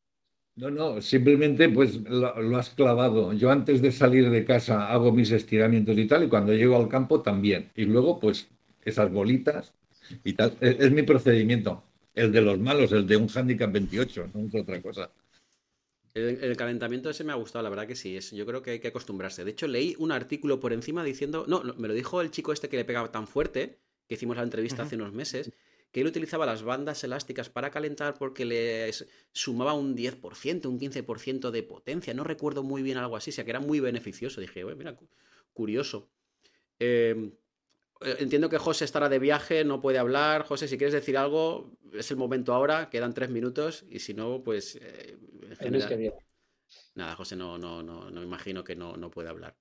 [0.56, 3.34] No, no, simplemente pues lo, has clavado.
[3.34, 6.88] Yo antes de salir de casa hago mis estiramientos y tal, y cuando llego al
[6.88, 7.72] campo también.
[7.76, 8.48] Y luego pues
[8.84, 9.74] esas bolitas
[10.24, 10.56] y tal.
[10.62, 11.84] Es mi procedimiento.
[12.16, 15.12] El de los malos, el de un handicap 28, no es otra cosa.
[16.14, 18.16] El, el, calentamiento ese me ha gustado, la verdad que sí.
[18.16, 19.44] Es, yo creo que hay que acostumbrarse.
[19.44, 21.44] De hecho, leí un artículo por encima diciendo.
[21.46, 24.44] No, me lo dijo el chico este que le pegaba tan fuerte, que hicimos la
[24.44, 24.88] entrevista uh -huh.
[24.88, 25.52] hace unos meses,
[25.92, 28.90] que él utilizaba las bandas elásticas para calentar porque le
[29.34, 32.14] sumaba un 10%, un 15% de potencia.
[32.14, 34.40] No recuerdo muy bien algo así, o sea que era muy beneficioso.
[34.40, 34.98] Dije, mira,
[35.54, 36.10] curioso.
[36.80, 37.34] Eh,
[38.02, 40.44] entiendo que José estará de viaje, no puede hablar.
[40.44, 44.44] José, si quieres decir algo, es el momento ahora, quedan tres minutos y si no,
[44.44, 44.76] pues...
[44.76, 46.14] Eh, en general...
[46.96, 49.56] Nada, José, no, no, no, no imagino que no, no puede hablar.